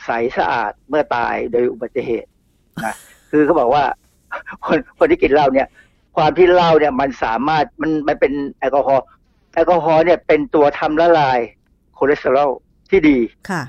[0.06, 2.30] ใสสะอาดเมื่อตายโดยอุบัติเหตุ
[2.86, 2.96] นะ
[3.30, 3.84] คือเขาบอกว่า
[4.66, 5.68] คนคนที่กินเหล้าเนี่ย
[6.18, 9.06] ความที่เหล้าเนี่ยมันสามารถมันมันเป็นแอลกอฮอล์
[9.54, 11.40] แอลกอฮอล์เนี่ยเป็นตัวทำละลาย
[11.98, 12.50] คอเลสเตอรอล
[12.90, 13.18] ที่ดี
[13.50, 13.62] ค่ะ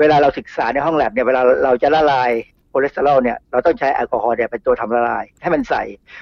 [0.00, 2.30] เวลาเราศึกษาในห้องแลบเนี่ยเวลาเราจะละลาย
[2.72, 5.74] คอเลสเตอรอลเนี่ยเราต้องใช้แอลกอฮอล์เนี่ยเป็นตัวทำละลายให้มันใส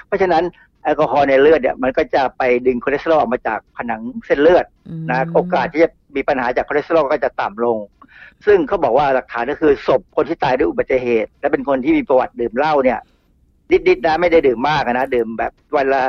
[0.07, 0.43] เพราะฉะนั้น
[0.83, 7.77] แอลกอฮอล์ในเลือดเนี่ยมันก็จะไปดึงคอเลสเตอรอลออกมาจากผนังเส้นเลือดอืมนะโอกาสที่จะมีปัญหาจากคอเลสเตอรอลก็จะต่ำลง
[8.45, 12.99] ซึ่งเขาบอกว่าหลักฐานก็คือศพคนที่ตายด้วยอุบัติเหตุ และเป็นคนที่มีประวัติดื่มเหล้าเนี่ย
[13.87, 16.01] นิดๆนะไม่ได้ดื่มมากอะนะดื่มแบบวันละ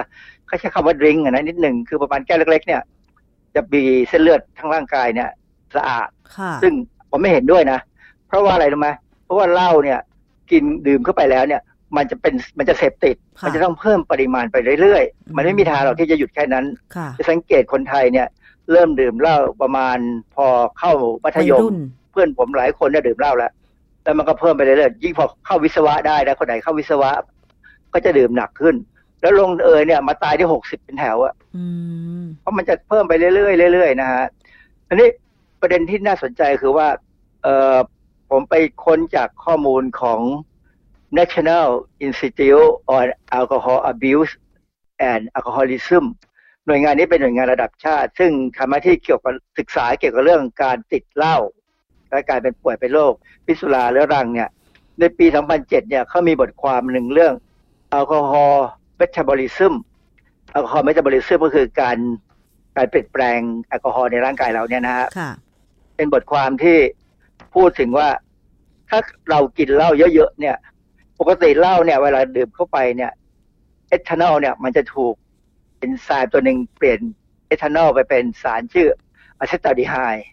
[0.46, 2.82] เขาใช้คำว่า drink อะนะนิดหนึ่งคือประมาณแก้วเล็ก ๆ เนี่ย
[3.54, 5.28] จะมีเส้นเลือดทั้งร่างกายเนี่ย
[5.76, 6.72] สะอาดค่ะซึ่ง
[7.10, 7.78] ผมไม่เห็นด้วยนะ
[8.28, 8.88] เพราะว่าอะไรรู้ไหม
[9.24, 9.98] เพราะว่าเหล้าเนี่ย
[10.50, 11.60] กินดื่มเข้าไปแล้วเนี่ย
[11.96, 16.64] มันจะเป็นมันจะเสพติดค่ะมันจะต้องเพิ่มปริมาณไปเรื่อยอืมๆมันไม่มีทางหรอกที่จะหยุดแค่นั้น
[16.96, 18.26] ค่ะจะสังเกตคนไทยเนี่ย
[18.72, 19.98] เริ่มดื่มเหล้าประมาณ
[20.34, 20.46] พอ
[20.78, 20.92] เข้า
[21.24, 21.76] มัธวัยยมรุ่น
[22.12, 23.52] เพื่อนผมหลายคนเนี่ยดื่มเหล้าแล้ว
[24.02, 27.10] แล้วมันก็เพิ่มไปเรื่อยๆยิ่งพอเข้าวิศวะได้นะคนไหนเข้าวิศวะ
[27.92, 28.74] ก็จะดื่มหนักขึ้น
[29.20, 31.64] แล้วลงเอยเนี่ยมาตายที่หกสิบเป็นแถวอะอื
[32.20, 34.24] มเพราะมันจะเพิ่มไปเรื่อยๆเรื่อยๆนะฮะ
[34.88, 35.08] อันนี้
[35.60, 36.88] ประเด็นที่น่าสนใจคือว่า
[37.42, 37.76] เออ
[38.30, 38.54] ผมไป
[38.84, 40.20] ค้นจากข้อมูลของ
[41.18, 41.66] National
[42.06, 43.06] Institute on
[43.38, 44.32] Alcohol Abuse
[45.10, 46.04] and Alcoholism
[46.66, 51.36] หน่วยงานนี้เป็นหน่วยงานระดับชาติ ซึ่งทำหน้าที่เกี่ยวกับศึกษาเกี่ยวกับเรื่องการติดเหล้า
[52.10, 53.12] และการเป็นป่วยเป็นโรค
[53.44, 54.48] พิษสุราเรื้อรังเนี่ย
[54.98, 57.34] ในปี 2007 เนี่ยเขามีบทความหนึ่งเรื่อง
[57.90, 59.74] แอลกอฮอล์เมตาบอลิซึม
[60.52, 61.98] alcohol metabolism ก็คือการ
[62.76, 63.38] การเปลี่ยนแปลง
[63.68, 65.30] แอลกอฮอล์ในร่างกายเราเนี่ยนะฮะค่ะ
[66.00, 66.78] เป็นบทความที่
[67.54, 68.08] พูดถึงว่า
[68.90, 68.98] ถ้า
[69.30, 70.56] เรากินเหล้าเยอะๆเนี่ย
[71.20, 73.12] ปกติเหล้าเนี่ย เวลาดื่มเข้าไปเนี่ย
[73.88, 75.14] เอทานอลเนี่ย มันจะถูก
[75.78, 77.00] เอนไซม์ตัวหนึ่งเปลี่ยน
[77.46, 78.88] เอทานอลไปเป็นสารชื่อ
[79.38, 80.26] อะเซตาลดีไฮด์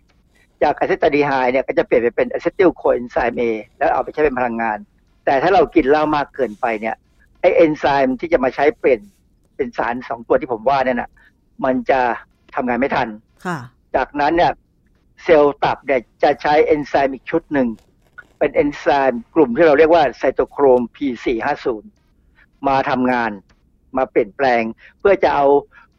[0.63, 3.43] จากอะเซตาลดีไฮด์เนี่ยก็จะเปลี่ยนไปเป็นอะเซติลโคเอนไซม์ A
[3.77, 4.77] แล้วเอาไปใช้เป็นพลังงาน
[5.25, 6.95] แต่ถ้าเรากินเหล้ามากเกินไปเนี่ย
[7.41, 8.99] ไอเอนไซม์ที่จะมาใช้เปลี่ยน
[9.55, 11.09] เป็นสารสองตัวที่ผมว่าเนี่ยนะ
[11.65, 11.99] มันจะ
[12.55, 13.07] ทำงานไม่ทัน
[13.45, 13.57] ค่ะ
[13.95, 14.51] จากนั้นเนี่ย
[15.23, 17.67] เซลล์ตับเนี่ยจะใช้เอนไซม์อีกชุดหนึ่ง
[18.39, 21.67] เป็นเอนไซม์กลุ่มที่เราเรียกว่าไซโตโครม P450
[22.67, 23.31] มาทำงาน
[23.97, 24.61] มาเปลี่ยนแปลง
[24.99, 25.45] เพื่อจะเอา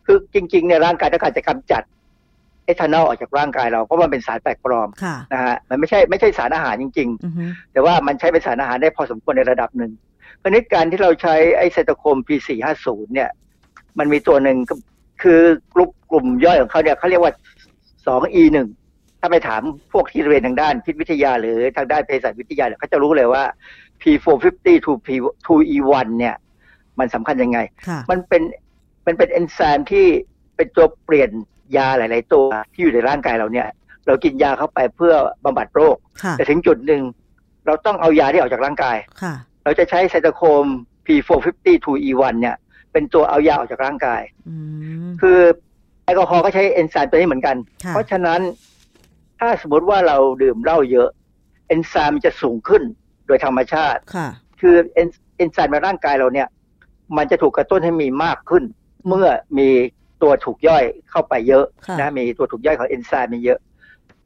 [0.07, 1.83] คือจริงๆเนี่ยร่างกายต้องการจะกำจัด
[2.65, 9.93] เอทานอลออกจากร่างกายเราเพราะมันเป็นสารแปลกปลอมค่ะนะฮะมันไม่ใช่ไม่ใช่สารอาหารจริงอือฮึๆแต่ว่ามันใช้เป็นสารอาหารได้พอสมควรในระดับหนึ่ง
[10.39, 13.31] เพราะฉะนี้การที่เราใช้ไอไซโตโครม P450 เนี่ย
[13.99, 14.75] มันมีตัวหนึ่งก็
[15.23, 15.41] คือ
[15.75, 17.33] กลุ่มกลุ่มย่อยของเขาเนี่ยเขาเรียกว่า
[18.07, 18.59] 2E1
[19.21, 19.63] ถ้าไปถาม
[19.93, 23.45] พวกที่เรียนทางด้านพิษวิทยา หรือทางด้านเภสัชวิทยาเนี่ยเขาจะรู้เลยว่า
[24.01, 26.37] P450 to P2E1 เนี่ย
[26.99, 27.59] มันสำคัญยังไง
[27.89, 28.43] ค่ะมันเป็น
[29.07, 30.07] มันเป็นเอนไซม์ที่
[30.57, 31.31] เป็นตัวเปลี่ยน
[31.77, 33.69] ยาหลาย ๆ ตัวที่อยู่ในร่างกายเราเนี่ย
[34.07, 35.15] เรากินยาเข้าไปเพื่อ
[35.45, 37.03] บำบัดโรคค่ะแต่ถึงจุดหนึ่ง
[37.67, 40.67] เราต้องเอายาที่ออกจากร่างกายค่ะเราจะใช้ไซโตโครม
[41.07, 42.57] P450 2E1 เนี่ย
[42.93, 44.57] เป็นตัวเอายาออกจากร่างกายอื
[45.07, 45.39] มคือ
[46.05, 48.41] แอลกอฮอล์ก็ใช้เอนไซม์ตัวนี้เหมือนกันค่ะเพราะฉะนั้น
[49.41, 51.09] ถ้าสมมติว่าเราดื่มเหล้าเยอะ
[51.69, 52.83] เอนไซม์มันจะสูงขึ้น
[53.27, 54.29] โดยธรรมชาติค่ะ
[54.61, 56.49] คือเอนเอนไซม์ในร่างกายเราเนี่ย
[57.17, 58.65] มันจะถูกกระตุ้นให้มีมากขึ้น
[59.09, 59.29] เมื่อ
[59.59, 59.69] มี
[60.23, 63.59] ตัวถูกย่อยเข้าไปเยอะค่ะนะมีตัวถูกย่อยของเอนไซม์มีเยอะ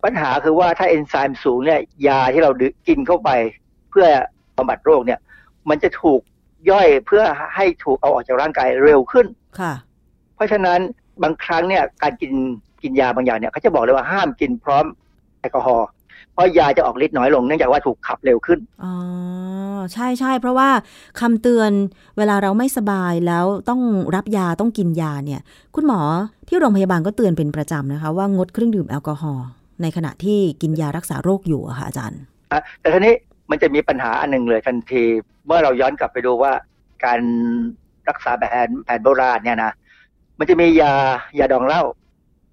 [0.05, 3.31] ปัญหาคือว่าถ้าเอนไซม์สูงเนี่ยยาที่เราดื่มกินเข้าไป
[3.91, 4.07] เพื่อ
[4.57, 5.21] บำบัดโรคเนี่ย
[5.69, 6.21] มันจะถูก
[6.71, 7.23] ย่อยเพื่อ
[7.55, 9.27] ให้ถูกเอาออกจากร่างกายเร็วขึ้น
[9.61, 9.73] ค่ะ
[10.35, 10.79] เพราะฉะนั้น
[11.23, 12.33] บางครั้งเนี่ยการกิน
[12.83, 14.85] กินยาบางอย่างเนี่ยเขาจะบอกเลยว่าห้ามกินพร้อม
[15.43, 15.89] แอลกอฮอล์
[16.35, 18.95] เพราะยาจะออกฤทธิ์น้อยลงเนื่องจากว่าถูกขับเร็วขึ้น อ๋อ
[19.93, 20.69] ใช่ใช่เพราะว่า
[21.21, 21.71] คำเตือน
[22.19, 23.81] เวลาเราไม่สบายแล้วต้อง
[24.17, 25.41] รับยาต้องกินยาเนี่ย
[25.75, 26.01] คุณหมอ
[26.49, 29.47] ที่โรงพยาบาลก็เตือนเป็นประจำนะคะ ว่างดเครื่องดื่มแอลกอฮอล์
[29.83, 32.21] ในขณะที่กินยารักษาโรคอยู่อะค่ะอาจารย์
[32.53, 33.15] อะแต่ทีนี้
[33.51, 35.05] มันจะมีปัญหาอันหนึ่งเลยทันที
[35.47, 36.53] เมื่อเราย้อนกลับไปดูว่า
[37.05, 37.21] การ
[38.09, 39.73] รักษาแบบแผนแผนโบราณเนี่ยนะ
[40.39, 40.93] มันจะมียา
[41.39, 41.83] ยาดองเหล้า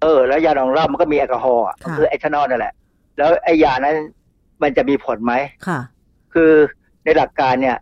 [0.02, 2.74] เออ แล้วยาดองเหล้ามันก็มีแอลกอฮอล์อะค่ะคือเอทานอลนั่นแหละ
[3.16, 3.96] แล้วไอ้ยานั้น
[4.62, 5.34] มันจะมีผลไหม
[5.66, 5.80] ค่ะ
[6.34, 6.52] คือ
[7.04, 7.76] ในหลักการเนี่ย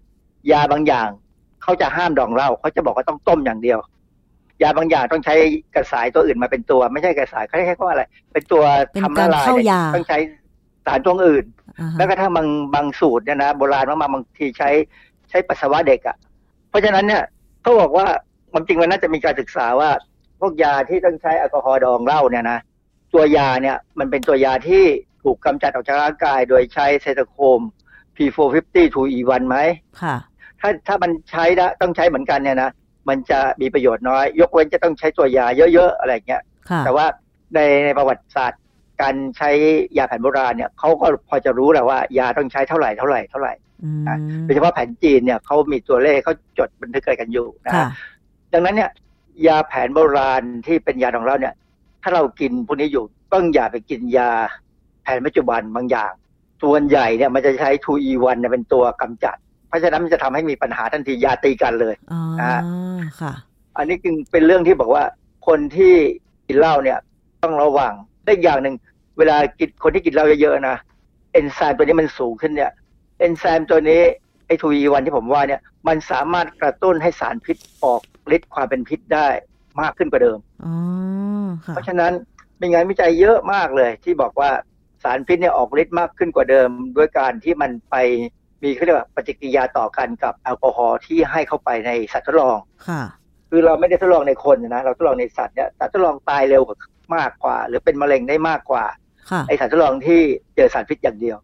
[0.52, 1.08] ยาบางอย่าง
[1.62, 3.78] เขาจะห้ามดองเหล้าเขาจะบอกว่าต้องต้มอย่างเดียว
[4.62, 5.34] ยาบางอย่างต้องใช้
[5.74, 10.18] กระสายตัวอื่นมาเป็นตัว ไม่ใช่กระสายเขาเรียกว่าอะไร เป็นตัวเป็นทำกาละรลายเข้าเนี่ยยาต้องใช้
[10.86, 11.44] สารตัวอื่น
[11.80, 14.70] อ่าฮะแล้วก็ถ้าบางบางสูตรเนี่ยนะโบราณมากๆบางทีใช้
[15.30, 16.16] ใช้ปัสสาวะเด็กอะ่ะ
[16.70, 17.22] เพราะฉะนั้นเนี่ย
[17.62, 18.06] เขาบอกว่า
[18.52, 19.90] ความจริงมันน่าจะมีการศึกษาว่า
[20.40, 22.58] พวกยาที่ต้องใช้แอลกอฮอล์ดองเหล้าเนี่ยนะ
[23.14, 24.84] ตัวยาเนี่ยมันเป็นตัวยาที่
[25.22, 27.60] ถูกกำจัดออกจากร่างกายโดยใช้เซตโคม
[28.16, 29.56] P450 2E1 ไหม
[30.02, 30.16] ค่ะ
[30.60, 32.70] ถ้าถ้ามันใช้ได้ต้องใช้เหมือนกันเนี่ยนะ
[33.08, 37.06] มันจะมีประโยชน์น้อย ยกเว้นจะต้องใช้ตัวยาเยอะๆ อะไรอย่างเงี้ยค่ะแต่ว่า
[37.54, 38.62] ในในประวัติศาสตร์
[39.02, 39.50] การใช้
[39.98, 43.52] ยาแผนโบราณเนี่ยเขาก็พอจะรู้แหละว่ายาต้องใช้เท่าไหร่เท่าไหร่เท่าไหร่
[43.84, 44.04] อืม
[44.44, 47.90] โดยเฉพาะแผนจีนเนี่ยเขามีตัวเลขเขาจดบันทึกอะไรกันอยู่นะค่ะฮะ
[48.52, 48.90] ดังนั้นเนี่ย
[49.46, 51.54] ยาแผนโบราณที่เป็นยาของเราเนี่ย
[52.02, 54.30] ถ้าเรากินพวกนี้อยู่ต้องอย่าไปกินยา
[54.67, 54.67] แผ
[55.16, 56.12] นปัจจุบันบางอย่าง
[56.62, 59.36] ส่วนใหญ่เนี่ยมันจะใช้ 2E1 เนี่ยเป็นตัวกำจัด
[59.68, 62.60] เพราะฉะนั้นมันจะทำให้มีปัญหาทันทียาตีกันเลยอ๋อนะฮะ
[63.20, 63.32] ค่ะ
[63.76, 65.04] อันนี้จึงเป็นเรื่องที่บอกว่า
[65.46, 65.94] คนที่
[66.46, 66.98] กินเหล้าเนี่ย
[67.42, 67.92] ต้องระวัง
[68.24, 68.74] ได้อีกอย่างหนึ่ง
[69.18, 70.76] เวลากินคนที่กินเหล้าเยอะๆนะ
[71.32, 72.72] เอนไซม์ตัวนี้มันสูงขึ้นเนี่ย
[73.18, 74.00] เอนไซม์ตัวนี้
[74.46, 78.02] ไอทูอีวันที่ผมว่าเนี่ยมันสามารถกระตุ้นให้สารพิษออก
[78.36, 79.28] ฤทธิ์ความเป็นพิษได้
[79.80, 80.74] มากขึ้นกว่าเดิมอ๋อ
[81.64, 82.12] ค่ะเพราะฉะนั้น
[82.60, 84.50] มีงานวิจัยเยอะมากเลย ที่บอกว่า
[85.02, 87.96] สารพิษเนี่ยออกฤทธิ์มากขึ้นกว่าเดิม ด้วยการที่มันไป
[88.62, 93.02] มีเขาเรียกว่าปฏิกิริยาต่อกันกับแอลกอฮอล์ที่ให้เข้าไปในสัตว์ทดลองค่ะ
[93.50, 96.76] คือเราไม่ได้ทดลองในคนนะเราทดลองในสัตว์เนี่ยสัตว์ทดลองตายเร็วกว่า
[97.16, 98.84] มากกว่า หรือเป็นมะเร็งได้มากกว่า
[99.30, 100.20] ค่ะไอสัตว์ทดลองที่
[100.56, 101.38] เจอสารพิษอย่างเดียว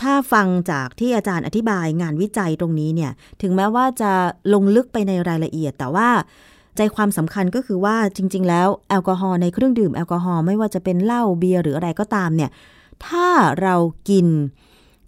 [0.00, 4.12] ถ้าฟังจากที่อาจารย์อธิบายงานวิจัยตรงนี้เนี่ย ถึงแม้ว่าจะ
[4.54, 6.08] ลงลึกไปในรายละเอียด แต่ว่า
[6.76, 12.50] ใจความสำคัญก็คือว่าจริง ๆ แล้วแอลกอฮอล์ในเครื่องดื่มแอลกอฮอล์ไม่ว่าจะเป็นเหล้าเบียร์หรืออะไรก็ตามเนี่ย
[13.08, 13.28] ถ้า
[13.62, 13.76] เรา
[14.08, 14.26] กิน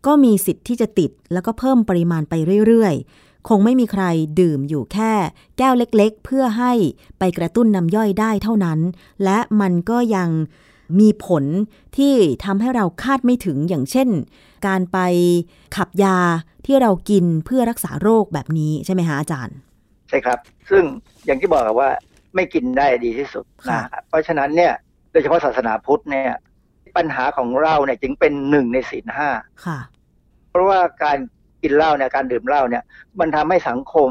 [0.06, 2.34] ก็มีสิทธิ์ที่จะติดแล้วก็เพิ่มปริมาณไป
[2.66, 4.04] เรื่อยๆ คงไม่มีใคร
[4.40, 5.12] ดื่มอยู่แค่
[5.58, 6.72] แก้วเล็กๆ เพื่อให้
[7.18, 8.78] ไปกระตุ้นน้ำย่อยได้เท่านั้น
[9.24, 10.30] และมันก็ยัง
[11.00, 11.44] มีผล
[11.96, 12.14] ที่
[12.44, 14.08] ทำให้เราคาดไม่ถึงอย่างเช่น
[14.66, 14.98] การไป
[15.76, 16.18] ขับยา
[16.66, 19.56] ที่เรากินเพื่อรักษาโรคแบบนี้ใช่ไหมคะอาจารย์
[20.08, 20.38] ใช่ครับ
[20.70, 20.84] ซึ่ง
[21.26, 21.90] อย่างที่บอกว่า
[22.34, 24.72] ไม่กินได้ดีที่สุดนะเพราะฉะนั้นเนี่ย
[25.12, 26.32] โดยเฉพาะศาสนาพุทธเนี่ย
[26.96, 29.28] ปัญหาของเราเนี่ยจึงเป็นหนึ่งในศีลห้า
[29.66, 29.78] ค่ะ
[30.50, 31.18] เพราะว่าการ
[31.62, 32.82] กินเหล้าเนี่ยการดื่มเหล้าเนี่ย
[33.20, 34.10] มันทำให้สังคม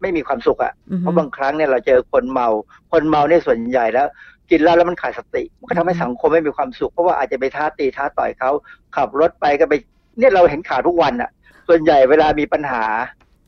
[0.00, 2.48] ไม่มีความสุขอะ่ะอือฮึเพราะบางครั้งเนี่ยเราเจอคนเมา
[2.92, 4.06] คนเมาเนี่ยส่วนใหญ่แล้ว
[4.50, 8.50] กินเหล้าแล้วมันขาดสติ มันก็ทำให้สังคมไม่มีความสุข เพราะว่าอาจจะไปท้าตีท้าต่อยเขา
[8.96, 9.74] ขับรถไปก็ไป
[10.18, 11.30] เนี่ยเราเห็นข่าวทุกวันอะ่ะ
[11.68, 12.84] ส่วนใหญ่เวลามีปัญหา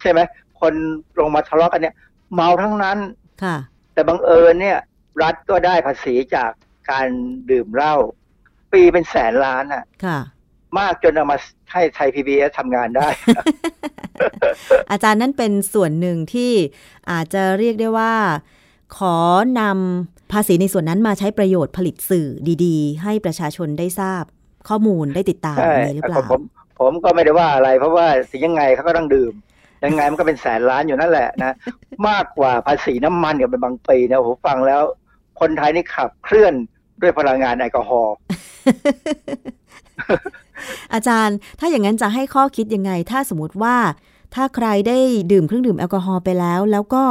[0.03, 0.20] ใช่ไหม
[0.61, 0.74] คน
[1.20, 1.95] ลงมาทะเลาะกันเนี่ย
[2.34, 2.99] เมาทั้งนั้น
[3.43, 3.57] ค่ะ
[3.95, 4.78] แต่บังเอิญเนี่ย
[5.22, 6.51] รัฐก็ได้ภาษีจาก
[6.91, 7.07] การ
[7.51, 7.95] ดื่มเหล้า
[8.73, 10.19] ปีเป็นแสนล้านอะ ค่ะ
[10.79, 11.39] มากจนเอามา
[11.73, 13.09] ให้ไทยพีบีเอสทำงานได้
[14.91, 16.53] อาจารย์นั่นเป็นส่วนหนึ่งที่
[17.11, 18.14] อาจจะเรียกได้ว่า
[18.97, 19.17] ขอ
[19.61, 22.29] นำภาษีในส่วนนั้นมาใช้ประโยชน์ผลิตสื่อ
[22.64, 24.25] ดี ๆ ให้ประชาชนได้ทราบ
[24.69, 26.41] ข้อมูลได้ติดตามใช่เลยหรือเปล่าผม
[26.81, 29.33] ผมก็ไม่ได้ว่าอะไร เพราะว่าถึงยังไงเขาก็ต้องดื่ม
[29.85, 31.57] ยังไงมันก็เป็นแสนล้านอยู่นั่นแหละนะ
[32.09, 34.83] มากกว่าภาษีน้ำมันกับเป็นบางปีนะผมฟังแล้ว
[35.41, 36.55] คนไทยนี่ขับเคลื่อน
[37.03, 38.15] ด้วยพลังงานแอลกอฮอล์
[40.95, 43.77] อาจารย์ ถ้าอย่างนั้นจะให้ข้อคิดยังไง ถ้าสมมติว่า
[44.35, 44.99] ถ้าใครได้
[45.33, 47.05] ดื่มเครื่องดื่มแอลกอฮอล์ไปแล้ว แล้วก็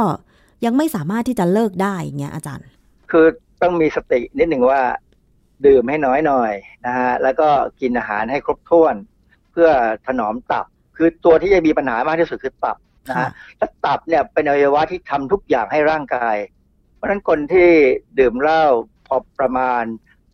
[0.64, 2.66] ยังไม่สามารถที่จะเลิกได้อย่างเงี้ยอาจารย์
[3.10, 3.26] คือ
[3.62, 4.80] ต้องมีสตินิดหนึ่งว่า
[5.66, 6.52] ดื่มให้น้อยหน่อย
[6.86, 7.48] นะฮะแล้วก็
[7.80, 8.94] กินอาหารให้ครบถ้วน
[9.52, 9.68] เพื่อ
[10.06, 10.66] ถนอมตับ
[10.96, 12.76] คือตัวที่จะมีปัญหามากที่สุดคือตับ
[13.08, 16.36] นะค่ะฮะและตับเนี่ยเป็นอวัยวะที่ทำทุกอย่างให้ร่างกาย
[16.94, 17.68] เพราะฉะนั้นคนที่
[18.18, 18.64] ดื่มเหล้า
[19.06, 19.82] พอประมาณ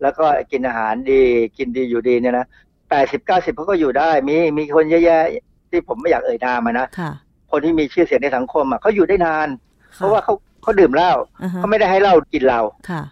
[0.02, 1.22] แล้วก็กินอาหารดี
[1.58, 2.46] กินดีอยู่ดีเนี่ยนะ
[2.90, 5.22] แปดสิบเก้าสิบเขาก็อยู่ได้ มีมีคนเยอะแยะ
[5.70, 7.10] ที่ผมไม่อยากเอ่ยนามอะนะค่ะ
[7.50, 9.48] คนที่มีชื่อเสียงในสังคมอะเขาอยู่ได้นาน
[9.96, 11.12] เพราะว่าเขาเขาดื่มเหล้า
[11.42, 12.60] อ่าฮะเขาไม่ได้ให้เหล้ากินเรา
[12.90, 13.02] ค่ะ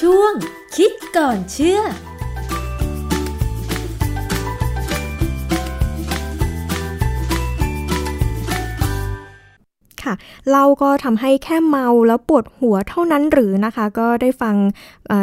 [0.00, 0.32] ช่วง
[0.76, 1.80] คิดก่อนเชื่อ
[10.08, 10.16] ค่ะ
[10.52, 14.56] เราก็ทำให้แค่เมาแล้วปวดหัวเท่านั้นหรือนะคะ ก็ได้ฟัง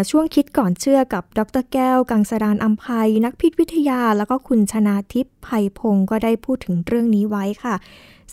[0.09, 5.47] ช่วงคิดก่อนเชื่อกับดรแก้ว กังสดานอัมภัย นักพิษวิทยา แล้วก็คุณชนาทิพย์ไพ
[5.79, 7.75] พงศ์ก็ได้พูดถึงเรื่องนี้ไว้ค่ะ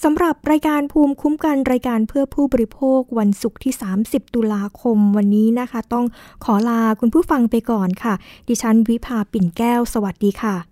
[0.02, 3.72] สำหรับรายการภูมิคุ้มกันรายการเพื่อผู้บริโภควันศุกร์ที่
[4.04, 6.06] 30 ตุลาคมวันนี้นะคะ ต้อง
[6.44, 8.14] ขอลาคุณผู้ฟังไปก่อนค่ะ
[8.48, 10.71] ดิฉันวิภาปิ่นแก้ว สวัสดีค่ะ